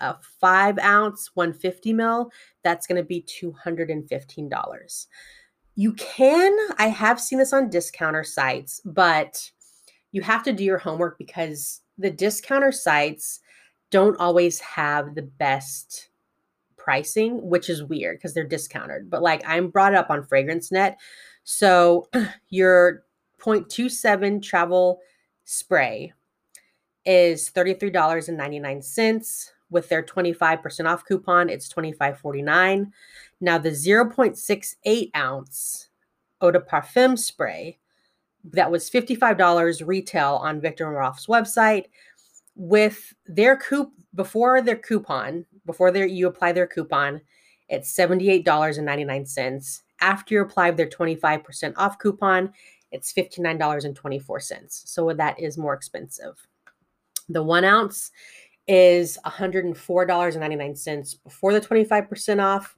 a 0.00 0.16
five 0.40 0.78
ounce 0.78 1.30
150 1.34 1.92
mil, 1.92 2.30
that's 2.62 2.86
going 2.86 3.00
to 3.00 3.06
be 3.06 3.22
$215. 3.22 5.06
You 5.74 5.92
can, 5.94 6.56
I 6.78 6.88
have 6.88 7.20
seen 7.20 7.38
this 7.38 7.52
on 7.52 7.70
discounter 7.70 8.24
sites, 8.24 8.80
but 8.84 9.50
you 10.12 10.22
have 10.22 10.42
to 10.44 10.52
do 10.52 10.64
your 10.64 10.78
homework 10.78 11.18
because 11.18 11.82
the 11.98 12.10
discounter 12.10 12.72
sites 12.72 13.40
don't 13.90 14.18
always 14.18 14.60
have 14.60 15.14
the 15.14 15.22
best 15.22 16.08
pricing, 16.76 17.48
which 17.48 17.68
is 17.68 17.82
weird 17.82 18.18
because 18.18 18.32
they're 18.32 18.44
discounted. 18.44 19.10
But 19.10 19.22
like 19.22 19.42
I'm 19.46 19.68
brought 19.68 19.94
up 19.94 20.08
on 20.08 20.24
Fragrance 20.24 20.72
Net. 20.72 20.98
So 21.44 22.08
your 22.48 23.04
0.27 23.40 24.42
travel 24.42 25.00
spray 25.44 26.12
is 27.04 27.50
$33.99 27.50 29.50
with 29.70 29.88
their 29.88 30.02
25% 30.02 30.86
off 30.86 31.04
coupon 31.04 31.48
it's 31.48 31.72
$25.49 31.72 32.90
now 33.40 33.58
the 33.58 33.70
0.68 33.70 35.10
ounce 35.16 35.88
eau 36.40 36.50
de 36.50 36.60
parfum 36.60 37.18
spray 37.18 37.78
that 38.44 38.70
was 38.70 38.88
$55 38.88 39.86
retail 39.86 40.36
on 40.36 40.60
Viktor 40.60 40.86
and 40.86 40.96
Rolf's 40.96 41.26
website 41.26 41.86
with 42.54 43.12
their 43.26 43.56
coup 43.56 43.90
before 44.14 44.62
their 44.62 44.76
coupon 44.76 45.44
before 45.64 45.90
their 45.90 46.06
you 46.06 46.26
apply 46.26 46.52
their 46.52 46.66
coupon 46.66 47.20
it's 47.68 47.94
$78.99 47.94 49.82
after 50.00 50.34
you 50.34 50.42
apply 50.42 50.70
their 50.70 50.88
25% 50.88 51.74
off 51.76 51.98
coupon 51.98 52.52
it's 52.92 53.12
$59.24 53.12 54.86
so 54.86 55.12
that 55.12 55.38
is 55.40 55.58
more 55.58 55.74
expensive. 55.74 56.46
The 57.28 57.42
one 57.42 57.64
ounce 57.64 58.12
is 58.68 59.18
$104.99 59.24 61.22
before 61.22 61.52
the 61.52 61.60
25% 61.60 62.42
off. 62.42 62.76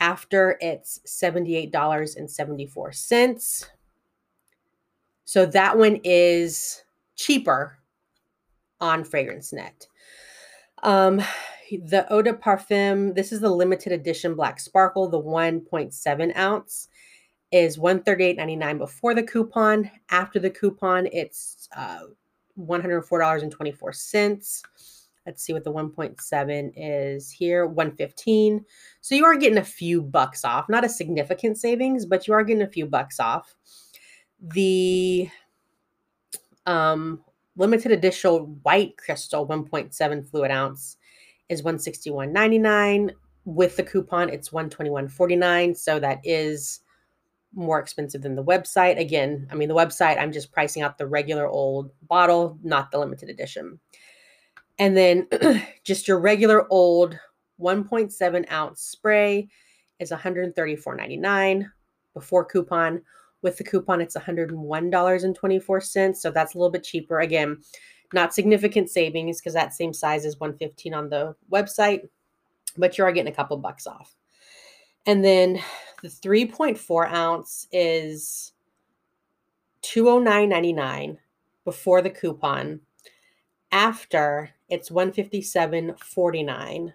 After 0.00 0.58
it's 0.60 0.98
$78.74. 1.06 3.66
So 5.24 5.46
that 5.46 5.78
one 5.78 6.00
is 6.02 6.82
cheaper 7.14 7.78
on 8.80 9.04
Fragrance 9.04 9.52
Net. 9.52 9.86
Um, 10.82 11.22
the 11.70 12.04
Eau 12.10 12.22
de 12.22 12.32
Parfum, 12.32 13.14
this 13.14 13.30
is 13.32 13.38
the 13.40 13.48
limited 13.48 13.92
edition 13.92 14.34
Black 14.34 14.58
Sparkle, 14.60 15.08
the 15.08 15.22
1.7 15.22 16.36
ounce 16.36 16.88
is 17.54 17.78
$138.99 17.78 18.78
before 18.78 19.14
the 19.14 19.22
coupon. 19.22 19.88
After 20.10 20.40
the 20.40 20.50
coupon, 20.50 21.06
it's 21.12 21.68
uh, 21.76 22.00
$104.24. 22.58 24.62
Let's 25.26 25.42
see 25.42 25.52
what 25.52 25.64
the 25.64 25.72
1.7 25.72 26.72
is 26.76 27.30
here 27.30 27.66
115. 27.66 28.64
So 29.00 29.14
you 29.14 29.24
are 29.24 29.36
getting 29.36 29.58
a 29.58 29.64
few 29.64 30.02
bucks 30.02 30.44
off, 30.44 30.68
not 30.68 30.84
a 30.84 30.88
significant 30.88 31.58
savings, 31.58 32.04
but 32.04 32.28
you 32.28 32.34
are 32.34 32.44
getting 32.44 32.62
a 32.62 32.68
few 32.68 32.86
bucks 32.86 33.18
off. 33.18 33.54
The 34.40 35.28
um, 36.66 37.24
limited 37.56 37.92
edition 37.92 38.58
white 38.62 38.96
crystal 38.96 39.46
1.7 39.46 40.28
fluid 40.28 40.50
ounce 40.50 40.96
is 41.48 41.62
161.99 41.62 43.10
with 43.44 43.76
the 43.76 43.82
coupon 43.82 44.28
it's 44.30 44.50
121.49 44.50 45.76
so 45.76 46.00
that 46.00 46.18
is 46.24 46.80
more 47.54 47.78
expensive 47.78 48.22
than 48.22 48.34
the 48.34 48.42
website 48.42 48.98
again 48.98 49.46
i 49.52 49.54
mean 49.54 49.68
the 49.68 49.74
website 49.74 50.18
i'm 50.18 50.32
just 50.32 50.50
pricing 50.50 50.82
out 50.82 50.98
the 50.98 51.06
regular 51.06 51.46
old 51.46 51.90
bottle 52.08 52.58
not 52.62 52.90
the 52.90 52.98
limited 52.98 53.28
edition 53.28 53.78
and 54.78 54.96
then 54.96 55.28
just 55.84 56.08
your 56.08 56.18
regular 56.18 56.66
old 56.70 57.18
1.7 57.60 58.50
ounce 58.50 58.80
spray 58.80 59.48
is 60.00 60.10
$134.99 60.10 61.66
before 62.14 62.44
coupon. 62.44 63.00
With 63.42 63.58
the 63.58 63.64
coupon, 63.64 64.00
it's 64.00 64.16
$101.24. 64.16 66.16
So 66.16 66.30
that's 66.30 66.54
a 66.54 66.58
little 66.58 66.70
bit 66.70 66.82
cheaper. 66.82 67.20
Again, 67.20 67.58
not 68.12 68.34
significant 68.34 68.90
savings 68.90 69.40
because 69.40 69.54
that 69.54 69.74
same 69.74 69.92
size 69.92 70.24
is 70.24 70.40
115 70.40 70.94
on 70.94 71.10
the 71.10 71.34
website, 71.52 72.08
but 72.76 72.96
you 72.96 73.04
are 73.04 73.12
getting 73.12 73.32
a 73.32 73.36
couple 73.36 73.56
bucks 73.58 73.86
off. 73.86 74.14
And 75.06 75.24
then 75.24 75.60
the 76.02 76.08
3.4 76.08 77.12
ounce 77.12 77.68
is 77.70 78.52
209.99 79.82 81.18
before 81.64 82.00
the 82.00 82.10
coupon. 82.10 82.80
After 83.70 84.53
it's 84.68 84.90
157.49 84.90 86.92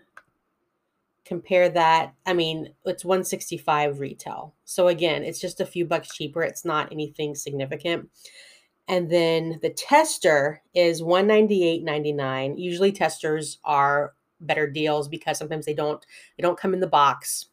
compare 1.26 1.70
that 1.70 2.14
i 2.26 2.34
mean 2.34 2.74
it's 2.86 3.06
165 3.06 4.00
retail. 4.00 4.56
So 4.66 4.88
again 4.88 5.24
it's 5.24 5.40
just 5.40 5.62
a 5.62 5.66
few 5.66 5.86
bucks 5.86 6.16
cheaper. 6.16 6.42
It's 6.42 6.66
not 6.66 6.92
anything 6.92 7.36
significant. 7.36 8.10
And 8.88 9.12
then 9.12 9.60
the 9.62 9.70
tester 9.70 10.64
is 10.74 11.04
198.99 11.04 12.60
usually 12.60 12.92
testers 12.92 13.60
are 13.64 14.14
better 14.42 14.68
deals 14.68 15.08
because 15.08 15.38
sometimes 15.38 15.68
they 15.68 15.76
don't 15.76 16.04
they 16.36 16.42
don't 16.42 16.60
come 16.60 16.74
in 16.74 16.80
the 16.80 16.88
box 16.88 17.46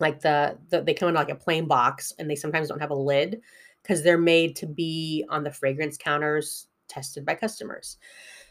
like 0.00 0.20
the, 0.20 0.58
the 0.70 0.82
they 0.82 0.92
come 0.92 1.08
in 1.08 1.14
like 1.14 1.30
a 1.30 1.36
plain 1.36 1.66
box 1.66 2.12
and 2.18 2.28
they 2.28 2.34
sometimes 2.34 2.68
don't 2.68 2.80
have 2.80 2.90
a 2.90 2.94
lid 2.94 3.40
because 3.82 4.02
they're 4.02 4.18
made 4.18 4.56
to 4.56 4.66
be 4.66 5.24
on 5.28 5.44
the 5.44 5.52
fragrance 5.52 5.96
counters 5.96 6.66
tested 6.88 7.24
by 7.24 7.34
customers 7.34 7.98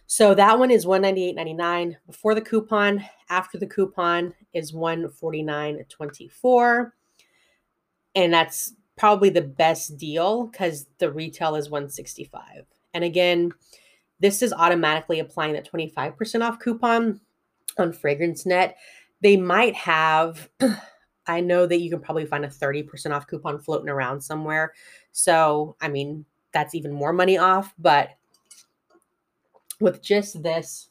so 0.08 0.34
that 0.36 0.60
one 0.60 0.72
is 0.72 0.86
$198.99 0.86 1.96
before 2.06 2.36
the 2.36 2.42
coupon. 2.42 3.04
After 3.30 3.58
the 3.58 3.68
coupon 3.68 4.34
is 4.54 4.72
$149.24. 4.72 6.92
And 8.14 8.34
that's 8.34 8.74
probably 8.98 9.30
the 9.30 9.42
best 9.42 9.98
deal 9.98 10.48
because 10.48 10.88
the 11.00 11.12
retail 11.12 11.56
is 11.56 11.70
165 11.70 12.66
And 12.94 13.04
again, 13.04 13.52
this 14.20 14.42
is 14.42 14.54
automatically 14.54 15.20
applying 15.20 15.52
that 15.54 15.70
25% 15.70 16.42
off 16.42 16.60
coupon 16.60 17.20
on 17.78 17.92
Fragrance 17.92 18.46
Net. 18.46 18.78
They 19.22 19.36
might 19.36 19.76
have, 19.76 20.50
I 21.28 21.42
know 21.42 21.66
that 21.66 21.82
you 21.82 21.90
can 21.90 22.00
probably 22.00 22.26
find 22.26 22.46
a 22.46 22.50
30% 22.50 23.12
off 23.12 23.28
coupon 23.28 23.60
floating 23.60 23.90
around 23.90 24.22
somewhere. 24.22 24.72
So, 25.12 25.76
I 25.82 25.90
mean, 25.90 26.24
that's 26.54 26.76
even 26.76 26.94
more 26.94 27.12
money 27.12 27.38
off, 27.38 27.74
but 27.78 28.12
with 29.80 30.02
just 30.02 30.42
this 30.42 30.90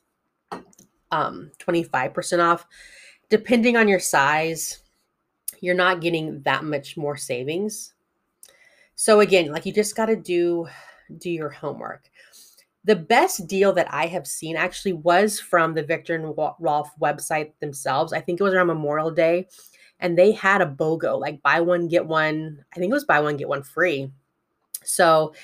um 1.10 1.50
25% 1.58 2.44
off 2.44 2.66
depending 3.28 3.76
on 3.76 3.88
your 3.88 4.00
size 4.00 4.84
you're 5.60 5.74
not 5.74 6.00
getting 6.00 6.42
that 6.42 6.62
much 6.64 6.96
more 6.96 7.16
savings. 7.16 7.94
So 8.94 9.20
again 9.20 9.50
like 9.50 9.66
you 9.66 9.72
just 9.72 9.96
got 9.96 10.06
to 10.06 10.16
do 10.16 10.68
do 11.18 11.30
your 11.30 11.50
homework. 11.50 12.10
The 12.84 12.96
best 12.96 13.46
deal 13.46 13.72
that 13.72 13.92
i 13.92 14.06
have 14.06 14.26
seen 14.26 14.56
actually 14.56 14.92
was 14.92 15.40
from 15.40 15.74
the 15.74 15.82
Viktor 15.82 16.14
and 16.14 16.36
rolf 16.60 16.90
website 17.00 17.52
themselves. 17.60 18.12
I 18.12 18.20
think 18.20 18.40
it 18.40 18.44
was 18.44 18.52
around 18.52 18.66
memorial 18.66 19.10
day 19.10 19.48
and 20.00 20.18
they 20.18 20.32
had 20.32 20.60
a 20.60 20.66
bogo 20.66 21.18
like 21.18 21.42
buy 21.42 21.60
one 21.60 21.88
get 21.88 22.04
one 22.04 22.64
i 22.74 22.78
think 22.78 22.90
it 22.90 22.94
was 22.94 23.04
buy 23.04 23.20
one 23.20 23.36
get 23.36 23.48
one 23.48 23.62
free. 23.62 24.10
So 24.84 25.34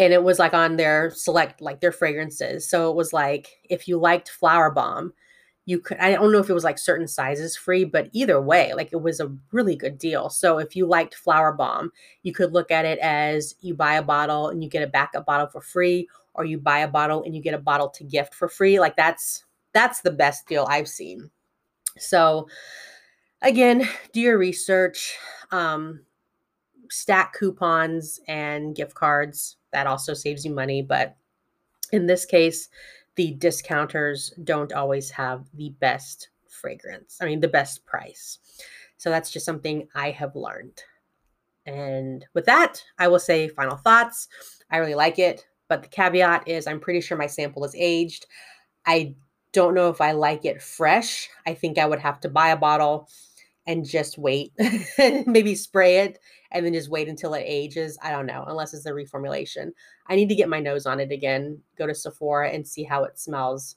and 0.00 0.14
it 0.14 0.24
was 0.24 0.38
like 0.38 0.54
on 0.54 0.76
their 0.76 1.10
select 1.10 1.60
like 1.60 1.80
their 1.80 1.92
fragrances. 1.92 2.68
So 2.68 2.90
it 2.90 2.96
was 2.96 3.12
like 3.12 3.60
if 3.68 3.86
you 3.86 3.98
liked 3.98 4.30
flower 4.30 4.70
bomb 4.70 5.12
you 5.66 5.78
could 5.78 5.98
i 5.98 6.12
don't 6.12 6.32
know 6.32 6.38
if 6.38 6.48
it 6.48 6.54
was 6.54 6.64
like 6.64 6.78
certain 6.78 7.06
sizes 7.06 7.54
free 7.54 7.84
but 7.84 8.08
either 8.12 8.40
way 8.40 8.72
like 8.72 8.88
it 8.92 9.02
was 9.02 9.20
a 9.20 9.30
really 9.52 9.76
good 9.76 9.98
deal. 9.98 10.30
So 10.30 10.58
if 10.58 10.74
you 10.74 10.86
liked 10.86 11.14
flower 11.14 11.52
bomb 11.52 11.92
you 12.22 12.32
could 12.32 12.52
look 12.52 12.70
at 12.70 12.86
it 12.86 12.98
as 13.00 13.54
you 13.60 13.74
buy 13.74 13.94
a 13.96 14.02
bottle 14.02 14.48
and 14.48 14.64
you 14.64 14.70
get 14.70 14.82
a 14.82 14.86
backup 14.86 15.26
bottle 15.26 15.48
for 15.48 15.60
free 15.60 16.08
or 16.32 16.46
you 16.46 16.58
buy 16.58 16.78
a 16.78 16.88
bottle 16.88 17.22
and 17.22 17.36
you 17.36 17.42
get 17.42 17.54
a 17.54 17.58
bottle 17.58 17.90
to 17.90 18.04
gift 18.04 18.34
for 18.34 18.48
free. 18.48 18.80
Like 18.80 18.96
that's 18.96 19.44
that's 19.74 20.00
the 20.00 20.10
best 20.10 20.46
deal 20.48 20.66
i've 20.68 20.88
seen. 20.88 21.30
So 21.98 22.48
again 23.42 23.86
do 24.14 24.20
your 24.20 24.38
research 24.38 25.16
um 25.50 26.00
stack 26.90 27.32
coupons 27.32 28.20
and 28.28 28.74
gift 28.76 28.94
cards 28.94 29.56
that 29.72 29.86
also 29.86 30.12
saves 30.12 30.44
you 30.44 30.52
money. 30.52 30.82
But 30.82 31.16
in 31.92 32.06
this 32.06 32.24
case, 32.24 32.68
the 33.16 33.32
discounters 33.34 34.32
don't 34.44 34.72
always 34.72 35.10
have 35.10 35.46
the 35.54 35.70
best 35.80 36.30
fragrance, 36.48 37.18
I 37.20 37.26
mean, 37.26 37.40
the 37.40 37.48
best 37.48 37.86
price. 37.86 38.38
So 38.98 39.08
that's 39.10 39.30
just 39.30 39.46
something 39.46 39.88
I 39.94 40.10
have 40.10 40.36
learned. 40.36 40.82
And 41.66 42.24
with 42.34 42.44
that, 42.46 42.82
I 42.98 43.08
will 43.08 43.18
say 43.18 43.48
final 43.48 43.76
thoughts. 43.76 44.28
I 44.70 44.78
really 44.78 44.94
like 44.94 45.18
it, 45.18 45.46
but 45.68 45.82
the 45.82 45.88
caveat 45.88 46.48
is 46.48 46.66
I'm 46.66 46.80
pretty 46.80 47.00
sure 47.00 47.16
my 47.16 47.26
sample 47.26 47.64
is 47.64 47.74
aged. 47.76 48.26
I 48.86 49.14
don't 49.52 49.74
know 49.74 49.88
if 49.88 50.00
I 50.00 50.12
like 50.12 50.44
it 50.44 50.62
fresh. 50.62 51.28
I 51.46 51.54
think 51.54 51.78
I 51.78 51.86
would 51.86 51.98
have 51.98 52.20
to 52.20 52.28
buy 52.28 52.50
a 52.50 52.56
bottle 52.56 53.08
and 53.70 53.88
just 53.88 54.18
wait, 54.18 54.52
maybe 55.26 55.54
spray 55.54 55.98
it 55.98 56.18
and 56.50 56.66
then 56.66 56.72
just 56.72 56.90
wait 56.90 57.08
until 57.08 57.34
it 57.34 57.44
ages. 57.46 57.96
I 58.02 58.10
don't 58.10 58.26
know, 58.26 58.44
unless 58.48 58.74
it's 58.74 58.86
a 58.86 58.90
reformulation. 58.90 59.70
I 60.08 60.16
need 60.16 60.28
to 60.28 60.34
get 60.34 60.48
my 60.48 60.58
nose 60.58 60.86
on 60.86 60.98
it 60.98 61.12
again, 61.12 61.56
go 61.78 61.86
to 61.86 61.94
Sephora 61.94 62.50
and 62.50 62.66
see 62.66 62.82
how 62.82 63.04
it 63.04 63.16
smells. 63.16 63.76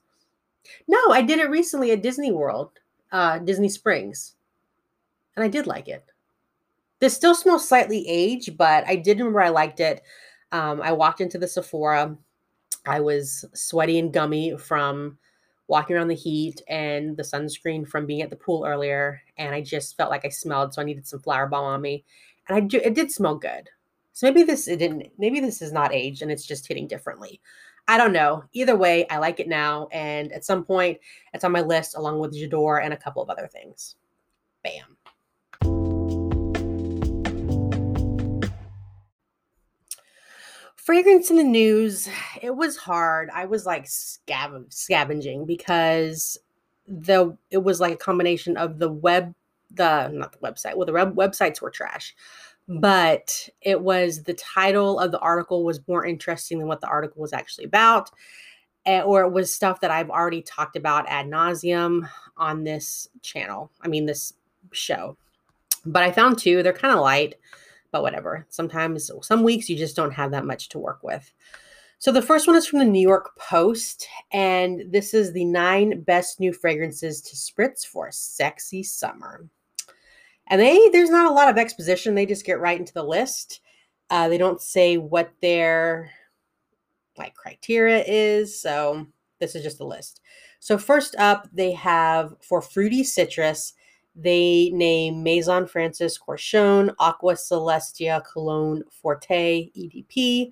No, 0.87 0.97
I 1.11 1.21
did 1.21 1.37
it 1.37 1.51
recently 1.51 1.91
at 1.91 2.01
Disney 2.01 2.31
World, 2.31 2.71
uh, 3.11 3.37
Disney 3.37 3.69
Springs, 3.69 4.33
and 5.35 5.45
I 5.45 5.47
did 5.47 5.67
like 5.67 5.87
it. 5.87 6.03
This 6.99 7.13
still 7.13 7.35
smells 7.35 7.67
slightly 7.67 8.03
aged, 8.07 8.57
but 8.57 8.85
I 8.87 8.95
did 8.95 9.19
remember 9.19 9.41
I 9.41 9.49
liked 9.49 9.79
it. 9.79 10.01
Um, 10.51 10.81
I 10.81 10.91
walked 10.91 11.21
into 11.21 11.37
the 11.37 11.47
Sephora. 11.47 12.17
I 12.87 12.99
was 12.99 13.45
sweaty 13.53 13.99
and 13.99 14.11
gummy 14.11 14.57
from 14.57 15.19
walking 15.73 15.95
around 15.95 16.07
the 16.07 16.13
heat 16.13 16.61
and 16.67 17.17
the 17.17 17.23
sunscreen 17.23 17.87
from 17.87 18.05
being 18.05 18.21
at 18.21 18.29
the 18.29 18.35
pool 18.35 18.63
earlier. 18.63 19.19
And 19.37 19.55
I 19.55 19.61
just 19.61 19.97
felt 19.97 20.11
like 20.11 20.23
I 20.23 20.29
smelled, 20.29 20.71
so 20.71 20.83
I 20.83 20.85
needed 20.85 21.07
some 21.07 21.19
flower 21.19 21.47
bomb 21.47 21.65
on 21.65 21.81
me. 21.81 22.05
And 22.47 22.55
I 22.55 22.59
do, 22.59 22.79
it 22.83 22.93
did 22.93 23.11
smell 23.11 23.35
good. 23.35 23.71
So 24.11 24.27
maybe 24.27 24.43
this 24.43 24.67
it 24.67 24.77
didn't. 24.77 25.11
Maybe 25.17 25.39
this 25.39 25.63
is 25.63 25.71
not 25.71 25.91
aged 25.91 26.21
and 26.21 26.31
it's 26.31 26.45
just 26.45 26.67
hitting 26.67 26.87
differently. 26.87 27.41
I 27.87 27.97
don't 27.97 28.13
know. 28.13 28.43
Either 28.53 28.75
way, 28.75 29.07
I 29.07 29.17
like 29.17 29.39
it 29.39 29.47
now, 29.47 29.87
and 29.91 30.31
at 30.31 30.45
some 30.45 30.63
point, 30.63 30.99
it's 31.33 31.43
on 31.43 31.51
my 31.51 31.61
list 31.61 31.97
along 31.97 32.19
with 32.19 32.33
J'adore 32.33 32.81
and 32.81 32.93
a 32.93 32.97
couple 32.97 33.23
of 33.23 33.31
other 33.31 33.47
things. 33.47 33.95
Bam. 34.63 34.95
Fragrance 40.83 41.29
in 41.29 41.37
the 41.37 41.43
news 41.43 42.09
it 42.41 42.55
was 42.55 42.77
hard. 42.77 43.29
I 43.33 43.45
was 43.45 43.65
like 43.65 43.85
scav- 43.85 44.71
scavenging 44.73 45.45
because 45.45 46.37
the 46.87 47.37
it 47.49 47.63
was 47.63 47.79
like 47.79 47.93
a 47.93 47.97
combination 47.97 48.57
of 48.57 48.79
the 48.79 48.91
web 48.91 49.33
the 49.71 50.09
not 50.09 50.33
the 50.33 50.37
website 50.39 50.75
well 50.75 50.85
the 50.85 50.93
web, 50.93 51.15
websites 51.15 51.61
were 51.61 51.71
trash 51.71 52.13
but 52.67 53.49
it 53.61 53.81
was 53.81 54.23
the 54.23 54.33
title 54.33 54.99
of 54.99 55.11
the 55.11 55.19
article 55.19 55.63
was 55.63 55.85
more 55.87 56.05
interesting 56.05 56.59
than 56.59 56.67
what 56.67 56.81
the 56.81 56.87
article 56.87 57.21
was 57.21 57.33
actually 57.33 57.63
about 57.63 58.11
eh, 58.85 59.01
or 59.01 59.21
it 59.23 59.31
was 59.31 59.53
stuff 59.53 59.79
that 59.79 59.91
i've 59.91 60.09
already 60.09 60.41
talked 60.41 60.75
about 60.75 61.07
ad 61.07 61.25
nauseum 61.25 62.07
on 62.37 62.63
this 62.63 63.07
channel 63.21 63.71
i 63.81 63.87
mean 63.87 64.05
this 64.05 64.33
show. 64.71 65.17
But 65.85 66.03
i 66.03 66.11
found 66.11 66.37
two 66.37 66.61
they're 66.63 66.73
kind 66.73 66.93
of 66.93 66.99
light 66.99 67.35
but 67.93 68.01
whatever. 68.01 68.45
Sometimes, 68.49 69.09
some 69.21 69.43
weeks 69.43 69.69
you 69.69 69.77
just 69.77 69.95
don't 69.95 70.11
have 70.11 70.31
that 70.31 70.45
much 70.45 70.67
to 70.69 70.79
work 70.79 71.01
with. 71.03 71.31
So 71.99 72.11
the 72.11 72.21
first 72.21 72.47
one 72.47 72.57
is 72.57 72.67
from 72.67 72.79
the 72.79 72.85
New 72.85 72.99
York 72.99 73.37
Post, 73.37 74.09
and 74.33 74.83
this 74.91 75.13
is 75.13 75.31
the 75.31 75.45
nine 75.45 76.01
best 76.01 76.41
new 76.41 76.51
fragrances 76.51 77.21
to 77.21 77.35
spritz 77.37 77.85
for 77.85 78.07
a 78.07 78.11
sexy 78.11 78.83
summer. 78.83 79.47
And 80.47 80.59
they 80.59 80.89
there's 80.89 81.11
not 81.11 81.31
a 81.31 81.33
lot 81.33 81.49
of 81.49 81.57
exposition; 81.57 82.15
they 82.15 82.25
just 82.25 82.45
get 82.45 82.59
right 82.59 82.77
into 82.77 82.93
the 82.93 83.03
list. 83.03 83.61
Uh, 84.09 84.27
they 84.27 84.37
don't 84.37 84.61
say 84.61 84.97
what 84.97 85.31
their 85.41 86.11
like 87.17 87.35
criteria 87.35 88.03
is, 88.05 88.59
so 88.59 89.05
this 89.39 89.55
is 89.55 89.63
just 89.63 89.79
a 89.79 89.85
list. 89.85 90.19
So 90.59 90.79
first 90.79 91.15
up, 91.17 91.47
they 91.53 91.71
have 91.73 92.33
for 92.41 92.59
fruity 92.61 93.03
citrus 93.03 93.73
they 94.15 94.69
name 94.73 95.23
Maison 95.23 95.67
Francis 95.67 96.17
Kurkdjian, 96.17 96.93
Aqua 96.99 97.33
Celestia 97.33 98.23
Cologne 98.25 98.83
Forte 98.89 99.69
EDP 99.75 100.51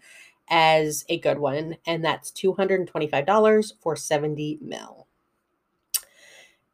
as 0.50 1.06
a 1.10 1.20
good 1.20 1.40
one, 1.40 1.78
and 1.86 2.04
that's 2.04 2.32
$225 2.32 3.74
for 3.80 3.96
70 3.96 4.60
mil. 4.62 5.08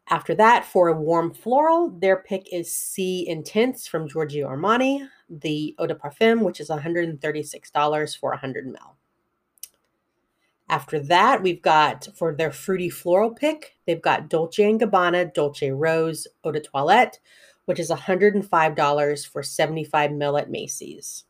After 0.10 0.34
that, 0.36 0.66
for 0.66 0.88
a 0.88 0.94
warm 0.94 1.34
floral, 1.34 1.90
their 1.90 2.18
pick 2.18 2.48
is 2.54 2.74
Sì 2.74 3.26
Intense 3.28 3.88
from 3.88 4.08
Giorgio 4.08 4.48
Armani, 4.48 5.06
the 5.30 5.76
Eau 5.78 5.86
de 5.86 5.96
Parfum, 5.96 6.44
which 6.44 6.62
is 6.62 6.70
$136 6.70 8.18
for 8.18 8.30
100 8.32 8.68
mil. 8.68 8.98
After 10.70 11.00
that, 11.00 11.42
we've 11.42 11.62
got 11.62 12.08
for 12.16 12.34
their 12.34 12.52
fruity 12.52 12.90
floral 12.90 13.32
pick, 13.32 13.78
they've 13.86 14.02
got 14.02 14.30
Dolce 14.30 14.64
& 14.64 14.78
Gabbana 14.78 15.34
Dolce 15.34 15.72
Rose 15.72 16.28
Eau 16.44 16.52
de 16.52 16.60
Toilette, 16.60 17.20
which 17.66 17.80
is 17.80 17.90
$105 17.90 19.28
for 19.28 19.44
75 19.44 20.12
mil 20.12 20.38
at 20.38 20.50
Macy's. 20.50 21.24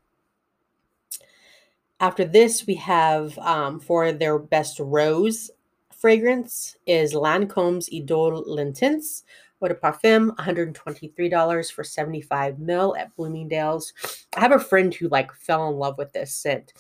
After 2.00 2.26
this, 2.26 2.66
we 2.68 2.76
have 2.76 3.38
um, 3.40 3.80
for 3.80 4.12
their 4.12 4.38
best 4.38 4.80
rose 4.80 5.50
fragrance 5.92 6.78
is 6.86 7.14
Lancome's 7.14 7.90
Idole 7.90 8.44
L'Intense 8.46 9.24
Eau 9.62 9.68
de 9.68 9.74
Parfum, 9.74 10.36
$123 10.36 11.72
for 11.72 11.84
75 11.84 12.60
mil 12.60 12.96
at 12.96 13.16
Bloomingdale's. 13.16 13.94
I 14.36 14.42
have 14.42 14.52
a 14.52 14.60
friend 14.60 14.94
who 14.94 15.08
like 15.08 15.34
fell 15.34 15.70
in 15.70 15.76
love 15.76 15.98
with 15.98 16.14
this 16.14 16.34
scent 16.34 16.74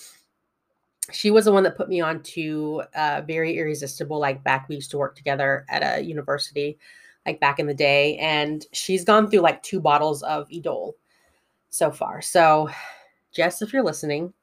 she 1.12 1.32
was 1.32 1.46
the 1.46 1.52
one 1.52 1.63
that 1.63 1.78
put 1.78 1.89
me 1.89 2.02
on 2.02 2.22
to 2.22 2.84
uh, 2.96 3.22
very 3.26 3.58
irresistible 3.58 4.20
like 4.20 4.43
back 4.43 4.67
we 4.67 4.76
used 4.76 4.91
to 4.91 4.98
work 4.98 5.15
together 5.15 5.65
at 5.70 5.82
a 5.84 6.04
university 6.04 6.78
like 7.26 7.39
back 7.39 7.60
in 7.60 7.67
the 7.67 7.74
day 7.74 8.17
and 8.17 8.65
she's 8.74 9.04
gone 9.04 9.30
through 9.30 9.39
like 9.39 9.62
two 9.63 9.80
bottles 9.80 10.24
of 10.24 10.48
idole 10.50 10.93
so 11.70 11.91
far. 11.91 12.22
So 12.22 12.70
jess 13.32 13.62
if 13.62 13.74
you're 13.74 13.84
listening 13.84 14.34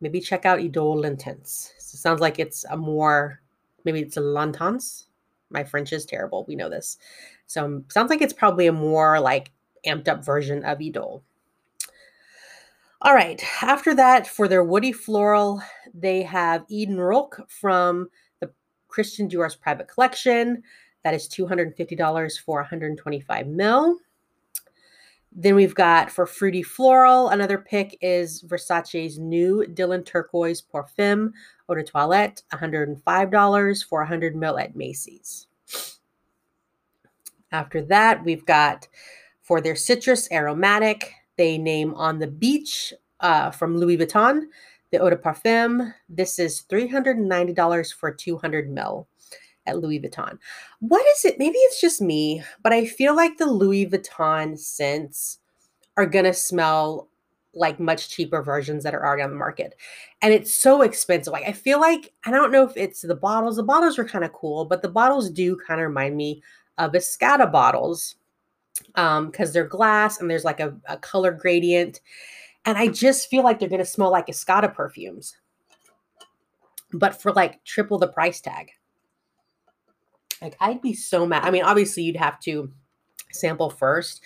maybe 0.00 0.20
check 0.20 0.44
out 0.44 0.58
idole 0.58 1.04
intense. 1.04 1.72
It 1.76 1.82
sounds 1.82 2.20
like 2.20 2.38
it's 2.38 2.64
a 2.70 2.76
more 2.76 3.40
maybe 3.84 4.00
it's 4.00 4.16
a 4.16 4.20
lantance 4.20 5.06
my 5.50 5.62
french 5.62 5.92
is 5.92 6.06
terrible 6.06 6.44
we 6.48 6.56
know 6.56 6.70
this. 6.70 6.98
So 7.46 7.82
sounds 7.88 8.10
like 8.10 8.22
it's 8.22 8.32
probably 8.32 8.66
a 8.66 8.72
more 8.72 9.20
like 9.20 9.52
amped 9.86 10.08
up 10.08 10.24
version 10.24 10.64
of 10.64 10.78
idole 10.78 11.22
all 13.02 13.14
right. 13.14 13.42
After 13.60 13.94
that, 13.94 14.26
for 14.26 14.46
their 14.48 14.64
woody 14.64 14.92
floral, 14.92 15.60
they 15.92 16.22
have 16.22 16.64
Eden-Roc 16.68 17.50
from 17.50 18.08
the 18.40 18.50
Christian 18.88 19.28
Dior's 19.28 19.56
private 19.56 19.88
collection. 19.88 20.62
That 21.02 21.12
is 21.12 21.28
$250 21.28 22.40
for 22.40 22.60
125 22.60 23.46
mil. 23.48 23.98
Then 25.34 25.54
we've 25.54 25.74
got 25.74 26.10
for 26.10 26.26
fruity 26.26 26.62
floral, 26.62 27.30
another 27.30 27.58
pick 27.58 27.96
is 28.02 28.42
Versace's 28.42 29.18
new 29.18 29.64
Dylan 29.66 30.04
Turquoise 30.04 30.62
Parfum 30.62 31.32
Eau 31.68 31.74
de 31.74 31.82
Toilette, 31.82 32.42
$105 32.52 33.84
for 33.88 34.00
100 34.00 34.36
mil 34.36 34.58
at 34.58 34.76
Macy's. 34.76 35.46
After 37.50 37.82
that, 37.82 38.22
we've 38.24 38.44
got 38.44 38.86
for 39.40 39.60
their 39.60 39.74
citrus 39.74 40.30
aromatic, 40.30 41.14
they 41.36 41.58
name 41.58 41.94
On 41.94 42.18
the 42.18 42.26
Beach 42.26 42.92
uh, 43.20 43.50
from 43.50 43.76
Louis 43.76 43.98
Vuitton, 43.98 44.42
the 44.90 44.98
Eau 44.98 45.10
de 45.10 45.16
Parfum. 45.16 45.92
This 46.08 46.38
is 46.38 46.64
$390 46.70 47.94
for 47.94 48.12
200 48.12 48.70
mil 48.70 49.08
at 49.66 49.78
Louis 49.78 50.00
Vuitton. 50.00 50.38
What 50.80 51.06
is 51.06 51.24
it? 51.24 51.38
Maybe 51.38 51.58
it's 51.58 51.80
just 51.80 52.00
me, 52.00 52.42
but 52.62 52.72
I 52.72 52.86
feel 52.86 53.14
like 53.14 53.38
the 53.38 53.46
Louis 53.46 53.86
Vuitton 53.86 54.58
scents 54.58 55.38
are 55.96 56.06
going 56.06 56.24
to 56.24 56.34
smell 56.34 57.08
like 57.54 57.78
much 57.78 58.08
cheaper 58.08 58.42
versions 58.42 58.82
that 58.82 58.94
are 58.94 59.04
already 59.04 59.22
on 59.22 59.30
the 59.30 59.36
market. 59.36 59.74
And 60.22 60.32
it's 60.32 60.54
so 60.54 60.82
expensive. 60.82 61.32
Like 61.32 61.46
I 61.46 61.52
feel 61.52 61.80
like 61.80 62.12
I 62.24 62.30
don't 62.30 62.50
know 62.50 62.64
if 62.64 62.76
it's 62.76 63.02
the 63.02 63.14
bottles. 63.14 63.56
The 63.56 63.62
bottles 63.62 63.98
are 63.98 64.04
kind 64.04 64.24
of 64.24 64.32
cool, 64.32 64.64
but 64.64 64.82
the 64.82 64.88
bottles 64.88 65.30
do 65.30 65.56
kind 65.56 65.80
of 65.80 65.86
remind 65.86 66.16
me 66.16 66.42
of 66.78 66.92
Escada 66.92 67.50
bottles 67.50 68.16
um 68.94 69.30
because 69.30 69.52
they're 69.52 69.66
glass 69.66 70.20
and 70.20 70.30
there's 70.30 70.44
like 70.44 70.60
a, 70.60 70.74
a 70.86 70.96
color 70.96 71.32
gradient. 71.32 72.00
And 72.64 72.78
i 72.78 72.86
just 72.86 73.28
feel 73.28 73.42
like 73.42 73.58
they're 73.58 73.68
going 73.68 73.80
to 73.80 73.84
smell 73.84 74.10
like 74.10 74.26
escada 74.26 74.72
perfumes. 74.72 75.36
But 76.92 77.20
for 77.20 77.32
like 77.32 77.64
triple 77.64 77.98
the 77.98 78.08
price 78.08 78.40
tag. 78.40 78.70
Like 80.40 80.56
i'd 80.60 80.82
be 80.82 80.94
so 80.94 81.26
mad. 81.26 81.44
I 81.44 81.50
mean 81.50 81.64
obviously 81.64 82.02
you'd 82.02 82.16
have 82.16 82.40
to 82.40 82.70
sample 83.32 83.70
first. 83.70 84.22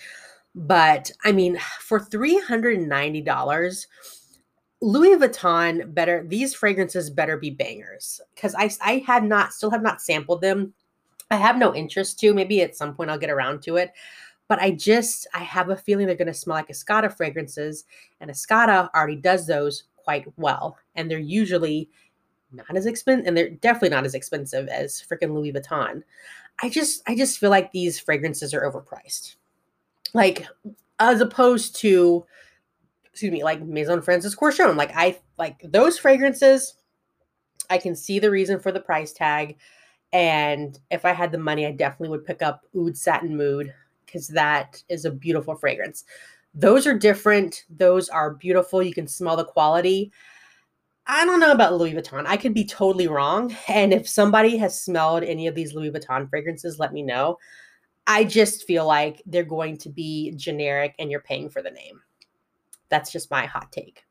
But 0.55 1.11
i 1.23 1.31
mean 1.31 1.57
for 1.79 1.99
$390 1.99 3.87
louis 4.79 5.15
vuitton 5.15 5.91
better 5.95 6.23
these 6.27 6.53
fragrances 6.53 7.09
better 7.09 7.37
be 7.37 7.49
bangers. 7.49 8.21
Because 8.35 8.53
i 8.55 8.69
i 8.81 9.03
had 9.05 9.23
not 9.23 9.53
still 9.53 9.71
have 9.71 9.81
not 9.81 10.01
sampled 10.01 10.41
them. 10.41 10.73
I 11.29 11.35
have 11.35 11.57
no 11.57 11.75
interest 11.75 12.19
to. 12.19 12.33
Maybe 12.33 12.61
at 12.61 12.75
some 12.75 12.93
point 12.93 13.09
i'll 13.09 13.17
get 13.17 13.29
around 13.29 13.61
to 13.63 13.77
it 13.77 13.91
but 14.47 14.59
I 14.59 14.71
just 14.71 15.27
I 15.33 15.39
have 15.39 15.69
a 15.69 15.75
feeling 15.75 16.07
they're 16.07 16.15
going 16.15 16.27
to 16.27 16.33
smell 16.33 16.57
like 16.57 16.69
Escada 16.69 17.15
fragrances, 17.15 17.85
and 18.19 18.31
Escada 18.31 18.89
already 18.95 19.15
does 19.15 19.47
those 19.47 19.83
quite 19.95 20.25
well, 20.37 20.77
and 20.95 21.09
they're 21.09 21.19
usually 21.19 21.89
not 22.51 22.75
as 22.75 22.85
expensive, 22.85 23.27
and 23.27 23.35
they're 23.35 23.49
definitely 23.49 23.89
not 23.89 24.05
as 24.05 24.15
expensive 24.15 24.67
as 24.69 25.03
freaking 25.03 25.33
Louis 25.33 25.53
Vuitton. 25.53 26.03
I 26.61 26.69
just 26.69 27.01
I 27.07 27.15
just 27.15 27.39
feel 27.39 27.49
like 27.49 27.71
these 27.71 27.99
fragrances 27.99 28.53
are 28.53 28.69
overpriced, 28.69 29.35
like 30.13 30.47
as 30.99 31.21
opposed 31.21 31.75
to 31.77 32.25
excuse 33.11 33.31
me, 33.31 33.43
like 33.43 33.61
Maison 33.61 34.01
Francis 34.01 34.35
Kurkdjian. 34.35 34.75
Like 34.75 34.91
I 34.95 35.19
like 35.37 35.59
those 35.63 35.97
fragrances. 35.99 36.75
I 37.69 37.77
can 37.77 37.95
see 37.95 38.19
the 38.19 38.31
reason 38.31 38.59
for 38.59 38.71
the 38.71 38.79
price 38.79 39.11
tag. 39.11 39.57
And 40.13 40.79
if 40.89 41.03
I 41.03 41.11
had 41.11 41.33
the 41.33 41.37
money, 41.37 41.65
I 41.65 41.71
definitely 41.71 42.09
would 42.09 42.25
pick 42.25 42.41
up 42.41 42.61
Oud 42.77 42.95
Satin 42.95 43.35
Mood 43.35 43.73
because 44.07 44.27
that 44.29 44.81
is 44.89 45.05
a 45.05 45.11
beautiful 45.11 45.55
fragrance. 45.55 46.05
Those 46.55 46.87
are 46.87 46.97
different. 46.97 47.65
Those 47.69 48.09
are 48.09 48.33
beautiful. 48.33 48.81
You 48.81 48.93
can 48.93 49.07
smell 49.07 49.37
the 49.37 49.45
quality. 49.45 50.11
I 51.05 51.23
don't 51.23 51.39
know 51.39 51.51
about 51.51 51.75
Louis 51.75 51.93
Vuitton. 51.93 52.25
I 52.25 52.35
could 52.35 52.53
be 52.53 52.65
totally 52.65 53.07
wrong. 53.07 53.55
And 53.67 53.93
if 53.93 54.09
somebody 54.09 54.57
has 54.57 54.81
smelled 54.81 55.23
any 55.23 55.47
of 55.47 55.53
these 55.53 55.73
Louis 55.73 55.91
Vuitton 55.91 56.27
fragrances, 56.29 56.79
let 56.79 56.93
me 56.93 57.03
know. 57.03 57.37
I 58.07 58.23
just 58.23 58.65
feel 58.65 58.87
like 58.87 59.21
they're 59.25 59.43
going 59.43 59.77
to 59.79 59.89
be 59.89 60.33
generic 60.35 60.95
and 60.97 61.11
you're 61.11 61.21
paying 61.21 61.49
for 61.49 61.61
the 61.61 61.71
name. 61.71 62.01
That's 62.89 63.11
just 63.11 63.29
my 63.29 63.45
hot 63.45 63.71
take. 63.71 64.03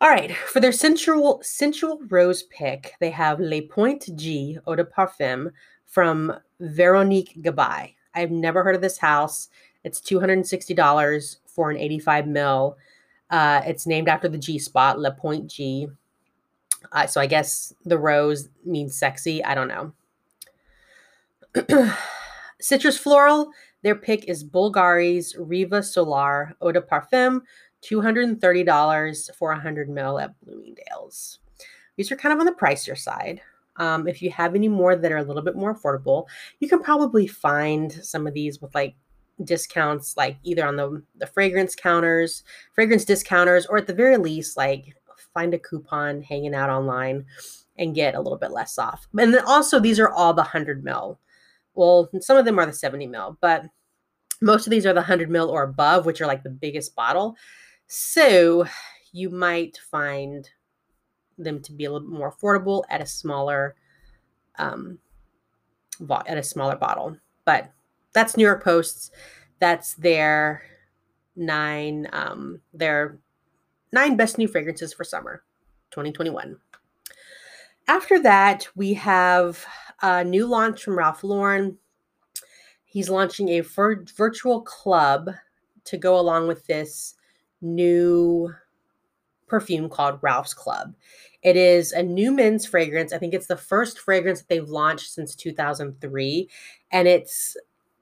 All 0.00 0.08
right, 0.08 0.34
for 0.36 0.60
their 0.60 0.72
sensual 0.72 1.40
sensual 1.44 2.00
rose 2.08 2.42
pick, 2.44 2.92
they 3.00 3.10
have 3.10 3.38
Le 3.38 3.62
Point 3.62 4.08
G 4.16 4.58
Eau 4.66 4.74
de 4.74 4.84
Parfum 4.84 5.50
from 5.86 6.32
Veronique 6.60 7.40
Gabai. 7.40 7.94
I've 8.14 8.30
never 8.30 8.62
heard 8.62 8.74
of 8.74 8.80
this 8.80 8.98
house. 8.98 9.48
It's 9.84 10.00
$260 10.00 11.36
for 11.46 11.70
an 11.70 11.76
85 11.76 12.26
mil. 12.26 12.76
Uh, 13.30 13.62
it's 13.64 13.86
named 13.86 14.08
after 14.08 14.28
the 14.28 14.38
G 14.38 14.58
spot, 14.58 14.98
Le 14.98 15.12
Point 15.12 15.48
G. 15.50 15.88
Uh, 16.92 17.06
so 17.06 17.20
I 17.20 17.26
guess 17.26 17.72
the 17.84 17.98
rose 17.98 18.48
means 18.64 18.96
sexy. 18.96 19.42
I 19.44 19.54
don't 19.54 19.68
know. 19.68 19.92
Citrus 22.60 22.98
floral. 22.98 23.50
Their 23.82 23.96
pick 23.96 24.26
is 24.28 24.44
Bulgari's 24.44 25.34
Riva 25.36 25.80
Solare 25.80 26.52
Eau 26.60 26.70
de 26.70 26.80
Parfum, 26.80 27.40
$230 27.82 29.34
for 29.34 29.50
100 29.50 29.88
mil 29.88 30.18
at 30.20 30.38
Bloomingdale's. 30.44 31.40
These 31.96 32.12
are 32.12 32.16
kind 32.16 32.32
of 32.32 32.38
on 32.38 32.46
the 32.46 32.52
pricier 32.52 32.96
side. 32.96 33.40
Um, 33.76 34.06
if 34.06 34.20
you 34.20 34.30
have 34.30 34.54
any 34.54 34.68
more 34.68 34.96
that 34.96 35.12
are 35.12 35.18
a 35.18 35.24
little 35.24 35.42
bit 35.42 35.56
more 35.56 35.74
affordable, 35.74 36.26
you 36.60 36.68
can 36.68 36.82
probably 36.82 37.26
find 37.26 37.92
some 37.92 38.26
of 38.26 38.34
these 38.34 38.60
with 38.60 38.74
like 38.74 38.94
discounts, 39.44 40.16
like 40.16 40.36
either 40.42 40.66
on 40.66 40.76
the, 40.76 41.02
the 41.16 41.26
fragrance 41.26 41.74
counters, 41.74 42.44
fragrance 42.74 43.04
discounters, 43.04 43.66
or 43.66 43.78
at 43.78 43.86
the 43.86 43.94
very 43.94 44.16
least, 44.18 44.56
like 44.56 44.94
find 45.32 45.54
a 45.54 45.58
coupon 45.58 46.22
hanging 46.22 46.54
out 46.54 46.70
online 46.70 47.24
and 47.78 47.94
get 47.94 48.14
a 48.14 48.20
little 48.20 48.38
bit 48.38 48.50
less 48.50 48.78
off. 48.78 49.06
And 49.18 49.32
then 49.32 49.44
also, 49.46 49.80
these 49.80 49.98
are 49.98 50.10
all 50.10 50.34
the 50.34 50.42
100 50.42 50.84
mil. 50.84 51.18
Well, 51.74 52.10
some 52.20 52.36
of 52.36 52.44
them 52.44 52.58
are 52.58 52.66
the 52.66 52.72
70 52.72 53.06
mil, 53.06 53.38
but 53.40 53.64
most 54.42 54.66
of 54.66 54.70
these 54.70 54.84
are 54.84 54.92
the 54.92 55.00
100 55.00 55.30
mil 55.30 55.48
or 55.48 55.62
above, 55.62 56.04
which 56.04 56.20
are 56.20 56.26
like 56.26 56.42
the 56.42 56.50
biggest 56.50 56.94
bottle. 56.94 57.36
So 57.86 58.66
you 59.12 59.30
might 59.30 59.78
find 59.90 60.48
them 61.38 61.60
to 61.62 61.72
be 61.72 61.84
a 61.84 61.92
little 61.92 62.08
more 62.08 62.32
affordable 62.32 62.84
at 62.90 63.00
a 63.00 63.06
smaller 63.06 63.74
um 64.58 64.98
at 66.26 66.38
a 66.38 66.42
smaller 66.42 66.76
bottle. 66.76 67.16
But 67.44 67.72
that's 68.12 68.36
New 68.36 68.44
York 68.44 68.62
Post's. 68.64 69.10
That's 69.58 69.94
their 69.94 70.62
nine 71.36 72.08
um 72.12 72.60
their 72.74 73.18
nine 73.92 74.16
best 74.16 74.38
new 74.38 74.48
fragrances 74.48 74.92
for 74.92 75.04
summer 75.04 75.42
2021. 75.90 76.56
After 77.88 78.20
that, 78.22 78.68
we 78.76 78.94
have 78.94 79.64
a 80.02 80.24
new 80.24 80.46
launch 80.46 80.82
from 80.82 80.98
Ralph 80.98 81.24
Lauren. 81.24 81.78
He's 82.84 83.08
launching 83.08 83.48
a 83.50 83.60
vir- 83.60 84.04
virtual 84.16 84.62
club 84.62 85.30
to 85.84 85.96
go 85.96 86.18
along 86.18 86.46
with 86.46 86.66
this 86.66 87.14
new 87.60 88.52
perfume 89.52 89.90
called 89.90 90.18
Ralph's 90.22 90.54
Club. 90.54 90.94
It 91.42 91.56
is 91.56 91.92
a 91.92 92.02
new 92.02 92.32
men's 92.32 92.64
fragrance. 92.64 93.12
I 93.12 93.18
think 93.18 93.34
it's 93.34 93.48
the 93.48 93.56
first 93.56 93.98
fragrance 93.98 94.38
that 94.40 94.48
they've 94.48 94.66
launched 94.66 95.12
since 95.12 95.34
2003. 95.34 96.48
And 96.90 97.06
it's 97.06 97.54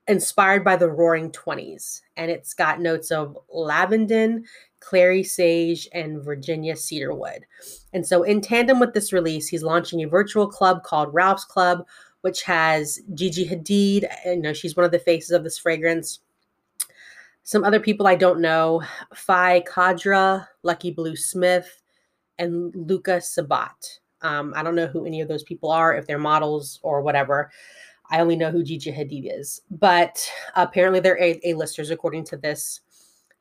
inspired 0.06 0.62
by 0.62 0.76
the 0.76 0.88
Roaring 0.88 1.32
Twenties, 1.32 2.02
and 2.16 2.30
it's 2.30 2.54
got 2.54 2.80
notes 2.80 3.10
of 3.10 3.36
lavender, 3.52 4.40
clary 4.78 5.24
sage, 5.24 5.88
and 5.92 6.22
Virginia 6.22 6.76
cedarwood. 6.76 7.46
And 7.92 8.06
so, 8.06 8.22
in 8.22 8.40
tandem 8.40 8.78
with 8.78 8.94
this 8.94 9.12
release, 9.12 9.48
he's 9.48 9.64
launching 9.64 10.04
a 10.04 10.08
virtual 10.08 10.46
club 10.46 10.84
called 10.84 11.12
Ralph's 11.12 11.44
Club, 11.44 11.84
which 12.20 12.42
has 12.42 13.00
Gigi 13.12 13.48
Hadid. 13.48 14.08
You 14.24 14.36
know, 14.36 14.52
she's 14.52 14.76
one 14.76 14.86
of 14.86 14.92
the 14.92 15.00
faces 15.00 15.32
of 15.32 15.42
this 15.42 15.58
fragrance. 15.58 16.20
Some 17.50 17.64
other 17.64 17.80
people 17.80 18.06
I 18.06 18.14
don't 18.14 18.40
know: 18.40 18.80
Fai 19.12 19.62
Khadra, 19.62 20.46
Lucky 20.62 20.92
Blue 20.92 21.16
Smith, 21.16 21.82
and 22.38 22.72
Luka 22.76 23.20
Sabbat. 23.20 23.98
Um, 24.22 24.52
I 24.54 24.62
don't 24.62 24.76
know 24.76 24.86
who 24.86 25.04
any 25.04 25.20
of 25.20 25.26
those 25.26 25.42
people 25.42 25.68
are, 25.68 25.92
if 25.96 26.06
they're 26.06 26.16
models 26.16 26.78
or 26.84 27.02
whatever. 27.02 27.50
I 28.08 28.20
only 28.20 28.36
know 28.36 28.52
who 28.52 28.62
Gigi 28.62 28.92
Hadid 28.92 29.36
is, 29.36 29.62
but 29.68 30.24
apparently 30.54 31.00
they're 31.00 31.18
A 31.20 31.54
listers 31.54 31.90
according 31.90 32.22
to 32.26 32.36
this 32.36 32.82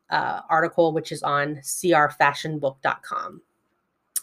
uh, 0.09 0.41
article, 0.49 0.91
which 0.91 1.11
is 1.11 1.21
on 1.21 1.57
crfashionbook.com. 1.57 3.41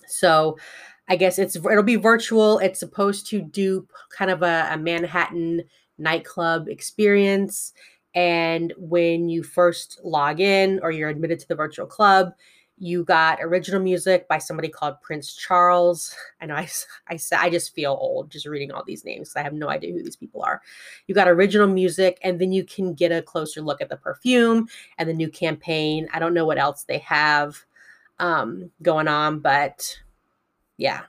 So 0.09 0.59
I 1.07 1.15
guess 1.15 1.39
it's 1.39 1.55
it'll 1.55 1.85
be 1.85 1.95
virtual. 1.95 2.59
It's 2.59 2.81
supposed 2.81 3.29
to 3.29 3.41
dupe 3.41 3.93
kind 4.11 4.33
of 4.33 4.43
a, 4.43 4.69
a 4.73 4.79
Manhattan 4.79 5.63
nightclub 5.97 6.67
experience. 6.67 7.73
And 8.17 8.73
when 8.79 9.29
you 9.29 9.43
first 9.43 10.01
log 10.03 10.41
in 10.41 10.81
or 10.83 10.91
you're 10.91 11.11
admitted 11.11 11.39
to 11.41 11.49
the 11.49 11.55
virtual 11.55 11.87
club, 11.87 12.33
you 12.79 13.05
got 13.05 13.39
original 13.43 13.81
music 13.81 14.27
by 14.27 14.39
somebody 14.39 14.69
called 14.69 15.01
Prince 15.03 15.35
Charles. 15.35 16.15
I 16.41 16.47
know 16.47 16.55
I, 16.55 16.69
I, 17.09 17.19
I 17.39 17.51
just 17.51 17.75
feel 17.75 17.97
old 18.01 18.31
just 18.31 18.47
reading 18.47 18.73
all 18.73 18.83
these 18.85 19.05
names. 19.05 19.37
I 19.37 19.43
have 19.43 19.53
no 19.53 19.69
idea 19.69 19.93
who 19.93 20.03
these 20.03 20.17
people 20.17 20.43
are. 20.43 20.63
You 21.07 21.15
got 21.15 21.29
original 21.29 21.69
music, 21.69 22.19
and 22.23 22.41
then 22.41 22.53
you 22.53 22.65
can 22.65 22.95
get 22.95 23.13
a 23.13 23.23
closer 23.23 23.61
look 23.61 23.81
at 23.83 23.91
the 23.91 23.97
perfume 23.97 24.67
and 24.99 25.09
the 25.09 25.15
new 25.15 25.29
campaign. 25.29 26.09
I 26.13 26.19
don't 26.19 26.35
know 26.35 26.47
what 26.47 26.59
else 26.59 26.85
they 26.85 26.99
have 26.99 27.65
um, 28.19 28.71
going 28.83 29.09
on, 29.09 29.41
but 29.41 29.99
yeah. 30.79 31.03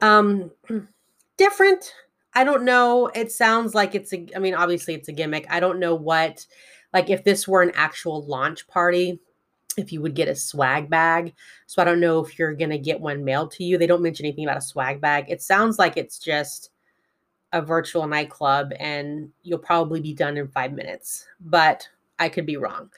Um, 0.00 0.52
different. 1.36 1.92
I 2.34 2.44
don't 2.44 2.64
know. 2.64 3.08
It 3.08 3.32
sounds 3.32 3.74
like 3.74 3.94
it's 3.94 4.12
a, 4.12 4.26
I 4.34 4.38
mean, 4.38 4.54
obviously 4.54 4.94
it's 4.94 5.08
a 5.08 5.12
gimmick. 5.12 5.46
I 5.50 5.60
don't 5.60 5.80
know 5.80 5.94
what, 5.94 6.46
like, 6.92 7.10
if 7.10 7.24
this 7.24 7.48
were 7.48 7.62
an 7.62 7.72
actual 7.74 8.24
launch 8.24 8.66
party, 8.68 9.20
if 9.76 9.92
you 9.92 10.00
would 10.00 10.14
get 10.14 10.28
a 10.28 10.34
swag 10.34 10.90
bag. 10.90 11.34
So 11.66 11.80
I 11.80 11.84
don't 11.84 12.00
know 12.00 12.24
if 12.24 12.38
you're 12.38 12.54
going 12.54 12.70
to 12.70 12.78
get 12.78 13.00
one 13.00 13.24
mailed 13.24 13.52
to 13.52 13.64
you. 13.64 13.78
They 13.78 13.86
don't 13.86 14.02
mention 14.02 14.26
anything 14.26 14.44
about 14.44 14.58
a 14.58 14.62
swag 14.62 15.00
bag. 15.00 15.26
It 15.28 15.42
sounds 15.42 15.78
like 15.78 15.96
it's 15.96 16.18
just 16.18 16.70
a 17.52 17.60
virtual 17.60 18.06
nightclub 18.06 18.72
and 18.78 19.30
you'll 19.42 19.58
probably 19.58 20.00
be 20.00 20.14
done 20.14 20.36
in 20.36 20.48
five 20.48 20.72
minutes, 20.72 21.26
but 21.40 21.88
I 22.18 22.28
could 22.28 22.46
be 22.46 22.56
wrong. 22.56 22.90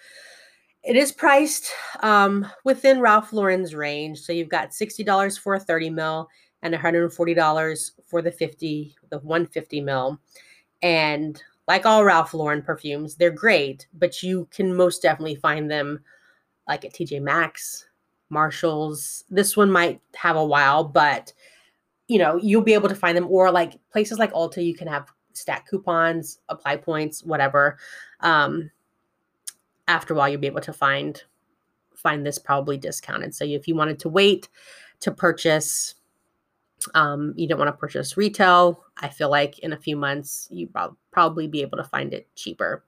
It 0.83 0.97
is 0.97 1.12
priced 1.12 1.71
um, 2.01 2.47
within 2.64 3.01
Ralph 3.01 3.33
Lauren's 3.33 3.75
range. 3.75 4.21
So 4.21 4.33
you've 4.33 4.49
got 4.49 4.71
$60 4.71 5.38
for 5.38 5.55
a 5.55 5.61
30 5.61 5.90
mil 5.90 6.29
and 6.62 6.75
$140 6.75 7.90
for 8.07 8.22
the 8.22 8.31
50, 8.31 8.96
the 9.11 9.18
150 9.18 9.81
mil. 9.81 10.20
And 10.83 11.42
like 11.68 11.87
all 11.87 12.05
Ralph 12.05 12.35
Lauren 12.35 12.62
perfumes, 12.62 13.16
they're 13.16 13.31
great, 13.31 13.87
but 13.94 14.22
you 14.22 14.48
can 14.51 14.75
most 14.75 15.03
definitely 15.03 15.37
find 15.37 15.70
them 15.70 16.01
like 16.68 16.85
at 16.85 16.92
TJ 16.92 17.20
Maxx, 17.22 17.87
Marshalls. 18.31 19.25
This 19.31 19.57
one 19.57 19.70
might 19.70 20.01
have 20.14 20.37
a 20.37 20.44
while, 20.44 20.85
but 20.85 21.33
you 22.09 22.18
know, 22.18 22.37
you'll 22.37 22.62
be 22.62 22.75
able 22.75 22.88
to 22.88 22.94
find 22.94 23.16
them 23.16 23.27
or 23.29 23.51
like 23.51 23.79
places 23.90 24.18
like 24.18 24.33
Ulta, 24.33 24.64
you 24.64 24.75
can 24.75 24.88
have 24.88 25.09
stack 25.33 25.68
coupons, 25.68 26.40
apply 26.48 26.77
points, 26.77 27.25
whatever. 27.25 27.79
Um, 28.20 28.70
after 29.88 30.14
a 30.14 30.16
while, 30.16 30.29
you'll 30.29 30.40
be 30.40 30.46
able 30.46 30.61
to 30.61 30.72
find 30.72 31.22
find 31.94 32.27
this 32.27 32.38
probably 32.38 32.77
discounted. 32.77 33.35
So 33.35 33.44
if 33.44 33.68
you 33.68 33.77
wanted 33.77 33.98
to 34.01 34.09
wait 34.09 34.48
to 35.01 35.12
purchase, 35.12 35.94
um, 36.95 37.35
you 37.37 37.49
don't 37.49 37.59
want 37.59 37.68
to 37.68 37.73
purchase 37.73 38.16
retail. 38.16 38.85
I 38.99 39.09
feel 39.09 39.31
like 39.31 39.59
in 39.61 39.73
a 39.73 39.79
few 39.79 39.97
months 39.97 40.49
you 40.51 40.68
will 40.75 40.97
probably 41.11 41.49
be 41.49 41.62
able 41.62 41.79
to 41.79 41.85
find 41.85 42.12
it 42.12 42.29
cheaper. 42.37 42.85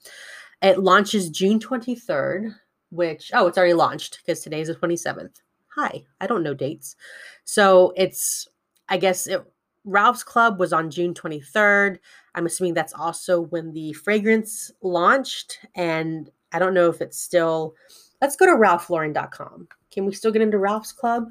It 0.62 0.78
launches 0.78 1.30
June 1.30 1.59
23rd 1.59 2.54
which, 2.94 3.31
oh, 3.35 3.46
it's 3.46 3.58
already 3.58 3.75
launched 3.75 4.18
because 4.18 4.40
today's 4.40 4.68
the 4.68 4.75
27th. 4.75 5.40
Hi, 5.75 6.04
I 6.21 6.27
don't 6.27 6.42
know 6.42 6.54
dates. 6.54 6.96
So 7.44 7.92
it's, 7.96 8.48
I 8.88 8.96
guess, 8.96 9.27
it, 9.27 9.42
Ralph's 9.85 10.23
Club 10.23 10.60
was 10.60 10.73
on 10.73 10.90
June 10.90 11.12
23rd. 11.12 11.98
I'm 12.35 12.46
assuming 12.46 12.75
that's 12.75 12.94
also 12.94 13.40
when 13.40 13.73
the 13.73 13.92
fragrance 13.94 14.71
launched. 14.81 15.58
And 15.75 16.31
I 16.52 16.58
don't 16.58 16.75
know 16.75 16.88
if 16.88 17.00
it's 17.00 17.18
still, 17.18 17.75
let's 18.23 18.37
go 18.37 18.46
to 18.46 18.52
ralphlauren.com. 18.52 19.68
Can 19.90 20.06
we 20.06 20.12
still 20.12 20.31
get 20.31 20.42
into 20.42 20.58
Ralph's 20.58 20.92
Club? 20.92 21.29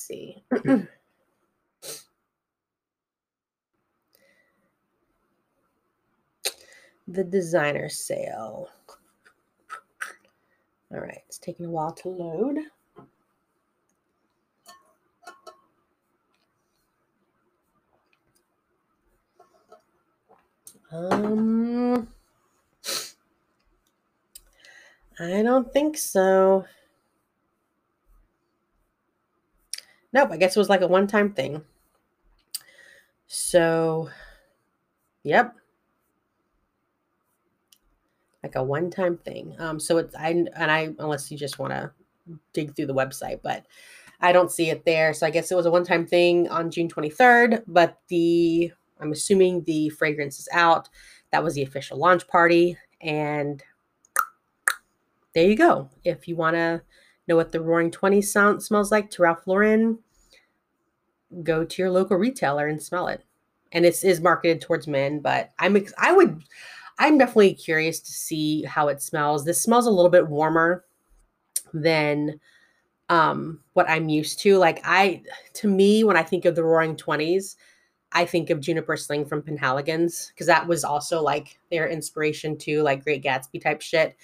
Let's 0.00 0.06
see. 0.06 0.42
the 7.08 7.24
designer 7.24 7.90
sale. 7.90 8.68
All 10.92 11.00
right, 11.00 11.20
it's 11.28 11.38
taking 11.38 11.66
a 11.66 11.70
while 11.70 11.92
to 11.92 12.08
load. 12.08 12.58
Um, 20.92 22.08
I 25.18 25.42
don't 25.42 25.70
think 25.72 25.98
so. 25.98 26.64
Nope, 30.12 30.30
I 30.32 30.36
guess 30.36 30.56
it 30.56 30.60
was 30.60 30.68
like 30.68 30.80
a 30.80 30.86
one 30.86 31.06
time 31.06 31.32
thing. 31.32 31.62
So, 33.26 34.10
yep. 35.22 35.54
Like 38.42 38.56
a 38.56 38.62
one 38.62 38.90
time 38.90 39.18
thing. 39.18 39.54
Um, 39.58 39.78
so 39.78 39.98
it's, 39.98 40.14
I, 40.16 40.30
and 40.30 40.50
I, 40.70 40.94
unless 40.98 41.30
you 41.30 41.38
just 41.38 41.58
want 41.58 41.72
to 41.72 41.92
dig 42.52 42.74
through 42.74 42.86
the 42.86 42.94
website, 42.94 43.40
but 43.42 43.66
I 44.20 44.32
don't 44.32 44.50
see 44.50 44.70
it 44.70 44.84
there. 44.84 45.14
So 45.14 45.26
I 45.26 45.30
guess 45.30 45.50
it 45.50 45.54
was 45.54 45.66
a 45.66 45.70
one 45.70 45.84
time 45.84 46.06
thing 46.06 46.48
on 46.48 46.70
June 46.70 46.88
23rd, 46.88 47.62
but 47.66 48.00
the, 48.08 48.72
I'm 49.00 49.12
assuming 49.12 49.62
the 49.64 49.90
fragrance 49.90 50.38
is 50.40 50.48
out. 50.52 50.88
That 51.30 51.44
was 51.44 51.54
the 51.54 51.62
official 51.62 51.98
launch 51.98 52.26
party. 52.26 52.76
And 53.00 53.62
there 55.34 55.46
you 55.48 55.56
go. 55.56 55.88
If 56.04 56.26
you 56.26 56.36
want 56.36 56.56
to 56.56 56.82
know 57.30 57.36
what 57.36 57.52
the 57.52 57.60
Roaring 57.60 57.90
Twenties 57.90 58.32
sound 58.32 58.62
smells 58.62 58.92
like 58.92 59.10
to 59.12 59.22
Ralph 59.22 59.46
Lauren, 59.46 59.98
go 61.42 61.64
to 61.64 61.82
your 61.82 61.90
local 61.90 62.16
retailer 62.16 62.66
and 62.66 62.82
smell 62.82 63.06
it. 63.08 63.24
And 63.72 63.86
it 63.86 64.02
is 64.04 64.20
marketed 64.20 64.60
towards 64.60 64.86
men, 64.86 65.20
but 65.20 65.50
I'm 65.58 65.76
I 65.96 66.12
would 66.12 66.42
I'm 66.98 67.16
definitely 67.16 67.54
curious 67.54 68.00
to 68.00 68.12
see 68.12 68.64
how 68.64 68.88
it 68.88 69.00
smells. 69.00 69.44
This 69.44 69.62
smells 69.62 69.86
a 69.86 69.90
little 69.90 70.10
bit 70.10 70.28
warmer 70.28 70.84
than 71.72 72.40
um 73.08 73.60
what 73.74 73.88
I'm 73.88 74.08
used 74.08 74.40
to. 74.40 74.58
Like 74.58 74.80
I 74.84 75.22
to 75.54 75.68
me 75.68 76.02
when 76.02 76.16
I 76.16 76.22
think 76.24 76.44
of 76.44 76.56
the 76.56 76.64
Roaring 76.64 76.96
20s, 76.96 77.54
I 78.12 78.24
think 78.24 78.50
of 78.50 78.60
Juniper 78.60 78.96
Sling 78.96 79.24
from 79.24 79.42
Penhaligon's 79.42 80.32
because 80.34 80.46
that 80.48 80.66
was 80.66 80.82
also 80.82 81.22
like 81.22 81.58
their 81.70 81.88
inspiration 81.88 82.56
to 82.58 82.82
like 82.82 83.04
Great 83.04 83.22
Gatsby 83.22 83.62
type 83.62 83.80
shit. 83.80 84.16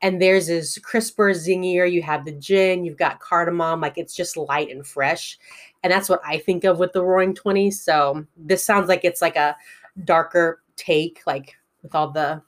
And 0.00 0.20
theirs 0.20 0.48
is 0.48 0.78
crisper, 0.82 1.30
zingier. 1.30 1.90
You 1.90 2.02
have 2.02 2.24
the 2.24 2.32
gin, 2.32 2.84
you've 2.84 2.96
got 2.96 3.20
cardamom, 3.20 3.80
like 3.80 3.98
it's 3.98 4.16
just 4.16 4.36
light 4.36 4.70
and 4.70 4.86
fresh. 4.86 5.38
And 5.82 5.92
that's 5.92 6.08
what 6.08 6.20
I 6.24 6.38
think 6.38 6.64
of 6.64 6.78
with 6.78 6.92
the 6.92 7.02
Roaring 7.02 7.34
Twenties. 7.34 7.80
So 7.80 8.26
this 8.36 8.64
sounds 8.64 8.88
like 8.88 9.04
it's 9.04 9.20
like 9.22 9.36
a 9.36 9.56
darker 10.04 10.62
take, 10.76 11.20
like 11.26 11.56
with 11.82 11.94
all 11.94 12.10
the 12.10 12.42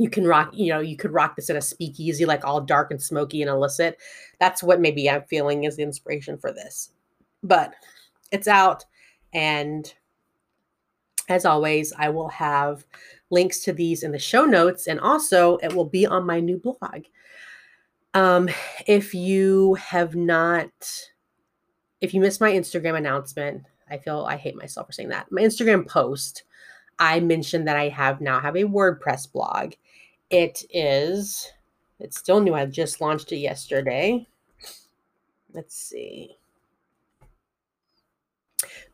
you 0.00 0.08
can 0.08 0.24
rock, 0.24 0.50
you 0.52 0.72
know, 0.72 0.78
you 0.78 0.96
could 0.96 1.10
rock 1.10 1.34
this 1.34 1.50
in 1.50 1.56
a 1.56 1.60
speakeasy, 1.60 2.24
like 2.24 2.44
all 2.44 2.60
dark 2.60 2.92
and 2.92 3.02
smoky 3.02 3.42
and 3.42 3.50
illicit. 3.50 3.98
That's 4.38 4.62
what 4.62 4.80
maybe 4.80 5.10
I'm 5.10 5.24
feeling 5.24 5.64
is 5.64 5.74
the 5.74 5.82
inspiration 5.82 6.38
for 6.38 6.52
this. 6.52 6.90
But 7.42 7.74
it's 8.30 8.46
out 8.46 8.84
and 9.32 9.92
as 11.28 11.44
always, 11.44 11.92
I 11.96 12.08
will 12.08 12.28
have 12.28 12.86
links 13.30 13.60
to 13.60 13.72
these 13.72 14.02
in 14.02 14.12
the 14.12 14.18
show 14.18 14.44
notes, 14.44 14.86
and 14.86 14.98
also 14.98 15.58
it 15.58 15.74
will 15.74 15.84
be 15.84 16.06
on 16.06 16.26
my 16.26 16.40
new 16.40 16.58
blog. 16.58 17.04
Um, 18.14 18.48
if 18.86 19.14
you 19.14 19.74
have 19.74 20.16
not, 20.16 20.70
if 22.00 22.14
you 22.14 22.20
missed 22.20 22.40
my 22.40 22.50
Instagram 22.50 22.96
announcement, 22.96 23.64
I 23.90 23.98
feel 23.98 24.24
I 24.24 24.36
hate 24.36 24.56
myself 24.56 24.86
for 24.86 24.92
saying 24.92 25.10
that. 25.10 25.30
My 25.30 25.42
Instagram 25.42 25.86
post, 25.86 26.44
I 26.98 27.20
mentioned 27.20 27.68
that 27.68 27.76
I 27.76 27.88
have 27.88 28.20
now 28.20 28.40
have 28.40 28.56
a 28.56 28.64
WordPress 28.64 29.30
blog. 29.30 29.74
It 30.30 30.62
is, 30.70 31.50
it's 32.00 32.18
still 32.18 32.40
new. 32.40 32.54
I 32.54 32.64
just 32.66 33.00
launched 33.00 33.32
it 33.32 33.38
yesterday. 33.38 34.26
Let's 35.52 35.76
see 35.76 36.37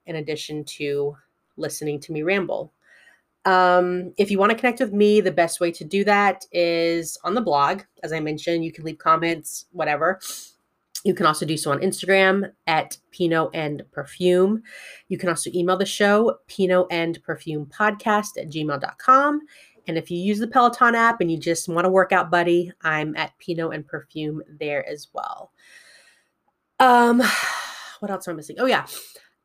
in 0.07 0.17
addition 0.17 0.65
to 0.65 1.17
listening 1.57 2.01
to 2.01 2.13
me 2.13 2.23
ramble. 2.23 2.73
Um, 3.45 4.13
if 4.19 4.31
you 4.31 4.39
want 4.39 4.51
to 4.51 4.59
connect 4.59 4.81
with 4.81 4.93
me, 4.93 5.21
the 5.21 5.31
best 5.31 5.61
way 5.61 5.73
to 5.73 5.85
do 5.85 6.05
that 6.05 6.45
is 6.53 7.19
on 7.25 7.35
the 7.35 7.41
blog. 7.41 7.83
As 8.03 8.13
I 8.13 8.21
mentioned, 8.21 8.65
you 8.65 8.73
can 8.73 8.85
leave 8.85 8.99
comments, 8.99 9.67
whatever. 9.73 10.21
You 11.05 11.15
can 11.15 11.25
also 11.25 11.47
do 11.47 11.57
so 11.57 11.71
on 11.71 11.81
Instagram 11.81 12.53
at 12.67 12.99
Pinot 13.11 13.51
and 13.55 13.83
Perfume. 13.91 14.63
You 15.09 15.17
can 15.17 15.31
also 15.31 15.51
email 15.55 15.79
the 15.79 15.87
show, 15.87 16.39
Pinot 16.47 16.89
and 16.91 17.23
Perfume 17.23 17.67
Podcast 17.67 18.37
at 18.39 18.51
gmail.com. 18.51 19.41
And 19.87 19.97
if 19.97 20.11
you 20.11 20.19
use 20.19 20.39
the 20.39 20.47
Peloton 20.47 20.95
app 20.95 21.23
and 21.23 21.33
you 21.33 21.39
just 21.39 21.69
want 21.69 21.87
a 21.87 21.91
workout 21.91 22.31
buddy, 22.31 22.71
I'm 22.83 23.17
at 23.17 23.37
Pinot 23.39 23.75
and 23.75 23.87
Perfume 23.87 24.43
there 24.59 24.87
as 24.87 25.09
well. 25.15 25.53
Um, 26.81 27.23
what 28.01 28.11
else 28.11 28.27
am 28.27 28.35
I 28.35 28.37
missing? 28.37 28.57
Oh, 28.59 28.67
yeah. 28.67 28.87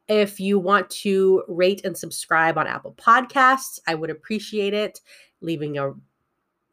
If 0.07 0.39
you 0.39 0.59
want 0.59 0.89
to 0.91 1.43
rate 1.47 1.83
and 1.83 1.97
subscribe 1.97 2.57
on 2.57 2.67
Apple 2.67 2.95
Podcasts, 2.97 3.79
I 3.87 3.95
would 3.95 4.09
appreciate 4.09 4.73
it. 4.73 5.01
Leaving 5.41 5.77
a 5.77 5.93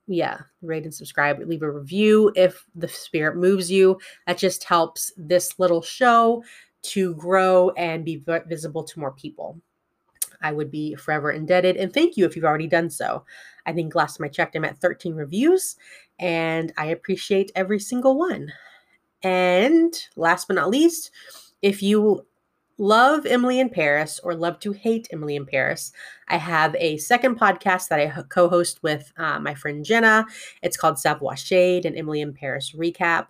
yeah, 0.06 0.38
rate 0.62 0.84
and 0.84 0.94
subscribe, 0.94 1.38
leave 1.40 1.62
a 1.62 1.70
review 1.70 2.32
if 2.34 2.64
the 2.74 2.88
spirit 2.88 3.36
moves 3.36 3.70
you. 3.70 3.98
That 4.26 4.38
just 4.38 4.64
helps 4.64 5.12
this 5.16 5.58
little 5.58 5.82
show 5.82 6.42
to 6.82 7.14
grow 7.14 7.70
and 7.70 8.04
be 8.04 8.22
visible 8.46 8.82
to 8.84 9.00
more 9.00 9.12
people. 9.12 9.60
I 10.42 10.52
would 10.52 10.70
be 10.70 10.96
forever 10.96 11.30
indebted. 11.30 11.76
And 11.76 11.92
thank 11.92 12.16
you 12.16 12.26
if 12.26 12.34
you've 12.34 12.44
already 12.44 12.66
done 12.66 12.90
so. 12.90 13.24
I 13.64 13.72
think 13.72 13.94
last 13.94 14.16
time 14.16 14.24
I 14.24 14.28
checked, 14.28 14.56
I'm 14.56 14.64
at 14.64 14.78
13 14.78 15.14
reviews, 15.14 15.76
and 16.18 16.72
I 16.76 16.86
appreciate 16.86 17.52
every 17.54 17.78
single 17.78 18.18
one. 18.18 18.52
And 19.22 19.94
last 20.16 20.48
but 20.48 20.54
not 20.54 20.70
least, 20.70 21.10
if 21.60 21.82
you 21.82 22.26
love 22.78 23.26
Emily 23.26 23.60
in 23.60 23.68
Paris 23.68 24.18
or 24.24 24.34
love 24.34 24.58
to 24.60 24.72
hate 24.72 25.08
Emily 25.12 25.36
in 25.36 25.46
Paris, 25.46 25.92
I 26.28 26.36
have 26.36 26.74
a 26.76 26.96
second 26.98 27.38
podcast 27.38 27.88
that 27.88 28.00
I 28.00 28.22
co 28.28 28.48
host 28.48 28.82
with 28.82 29.12
uh, 29.16 29.38
my 29.38 29.54
friend 29.54 29.84
Jenna. 29.84 30.26
It's 30.62 30.76
called 30.76 30.98
Savoir 30.98 31.36
Shade 31.36 31.86
and 31.86 31.96
Emily 31.96 32.20
in 32.20 32.34
Paris 32.34 32.72
Recap. 32.72 33.28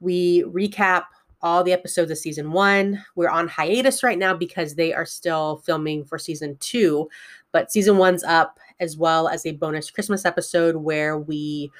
We 0.00 0.42
recap 0.44 1.04
all 1.42 1.64
the 1.64 1.72
episodes 1.72 2.10
of 2.10 2.18
season 2.18 2.52
one. 2.52 3.04
We're 3.16 3.28
on 3.28 3.48
hiatus 3.48 4.02
right 4.02 4.18
now 4.18 4.34
because 4.34 4.74
they 4.74 4.92
are 4.94 5.04
still 5.04 5.56
filming 5.58 6.04
for 6.04 6.18
season 6.18 6.56
two, 6.60 7.08
but 7.50 7.72
season 7.72 7.98
one's 7.98 8.22
up 8.22 8.58
as 8.78 8.96
well 8.96 9.28
as 9.28 9.44
a 9.44 9.52
bonus 9.52 9.90
Christmas 9.90 10.24
episode 10.24 10.76
where 10.76 11.18
we 11.18 11.70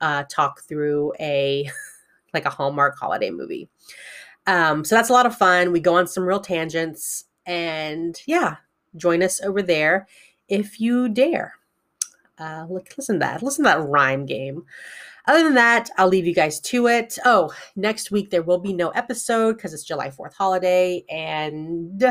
uh, 0.00 0.24
talk 0.28 0.62
through 0.62 1.12
a 1.20 1.70
like 2.34 2.44
a 2.44 2.50
Hallmark 2.50 2.98
holiday 2.98 3.30
movie. 3.30 3.68
Um, 4.46 4.84
so 4.84 4.94
that's 4.94 5.10
a 5.10 5.12
lot 5.12 5.26
of 5.26 5.36
fun. 5.36 5.72
We 5.72 5.80
go 5.80 5.96
on 5.96 6.06
some 6.06 6.24
real 6.24 6.40
tangents, 6.40 7.24
and 7.46 8.20
yeah, 8.26 8.56
join 8.96 9.22
us 9.22 9.40
over 9.40 9.62
there 9.62 10.08
if 10.48 10.80
you 10.80 11.08
dare. 11.08 11.54
Uh, 12.38 12.66
look, 12.68 12.88
listen 12.96 13.16
to 13.16 13.20
that. 13.20 13.42
Listen 13.42 13.64
to 13.64 13.70
that 13.70 13.88
rhyme 13.88 14.26
game. 14.26 14.64
Other 15.26 15.44
than 15.44 15.54
that, 15.54 15.88
I'll 15.96 16.08
leave 16.08 16.26
you 16.26 16.34
guys 16.34 16.60
to 16.60 16.88
it. 16.88 17.16
Oh, 17.24 17.54
next 17.76 18.10
week 18.10 18.30
there 18.30 18.42
will 18.42 18.58
be 18.58 18.72
no 18.72 18.90
episode 18.90 19.56
because 19.56 19.72
it's 19.72 19.84
July 19.84 20.10
4th 20.10 20.34
holiday, 20.34 21.04
and 21.08 22.02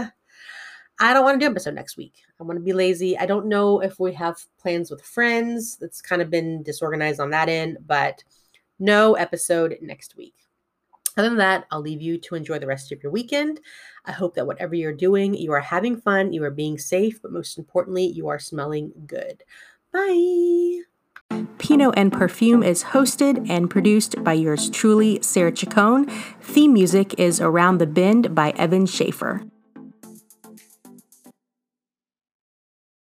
I 1.00 1.14
don't 1.14 1.26
want 1.26 1.40
to 1.40 1.46
do 1.46 1.52
episode 1.52 1.76
next 1.76 1.98
week. 1.98 2.22
I 2.40 2.44
want 2.44 2.58
to 2.58 2.64
be 2.64 2.74
lazy. 2.74 3.18
I 3.18 3.26
don't 3.26 3.48
know 3.48 3.82
if 3.82 4.00
we 4.00 4.14
have 4.14 4.38
plans 4.60 4.90
with 4.90 5.02
friends. 5.02 5.76
That's 5.78 6.02
kind 6.02 6.22
of 6.22 6.30
been 6.30 6.64
disorganized 6.64 7.20
on 7.20 7.32
that 7.32 7.50
end, 7.50 7.80
but 7.86 8.24
no 8.82 9.14
episode 9.14 9.78
next 9.82 10.18
week. 10.18 10.36
Other 11.18 11.30
than 11.30 11.38
that, 11.40 11.66
I'll 11.72 11.82
leave 11.82 12.02
you 12.02 12.18
to 12.20 12.36
enjoy 12.36 12.60
the 12.60 12.68
rest 12.68 12.92
of 12.92 13.04
your 13.04 13.12
weekend. 13.12 13.60
I 14.06 14.12
hope 14.12 14.36
that 14.36 14.48
whatever 14.48 14.76
you're 14.76 14.94
doing, 14.94 15.34
you 15.34 15.52
are 15.52 15.60
having 15.60 16.00
fun, 16.00 16.34
you 16.34 16.44
are 16.44 16.52
being 16.52 16.78
safe, 16.78 17.22
but 17.22 17.32
most 17.32 17.58
importantly, 17.58 18.06
you 18.06 18.28
are 18.30 18.40
smelling 18.40 18.92
good. 19.06 19.44
Bye. 19.92 20.82
Pinot 21.58 21.94
and 21.96 22.12
Perfume 22.12 22.64
is 22.64 22.84
hosted 22.84 23.50
and 23.50 23.70
produced 23.70 24.24
by 24.24 24.34
yours 24.34 24.70
truly, 24.70 25.20
Sarah 25.22 25.52
Chacon. 25.52 26.08
Theme 26.42 26.74
music 26.74 27.20
is 27.20 27.40
Around 27.40 27.78
the 27.78 27.88
Bend 27.88 28.34
by 28.34 28.52
Evan 28.52 28.86
Schaefer. 28.86 29.44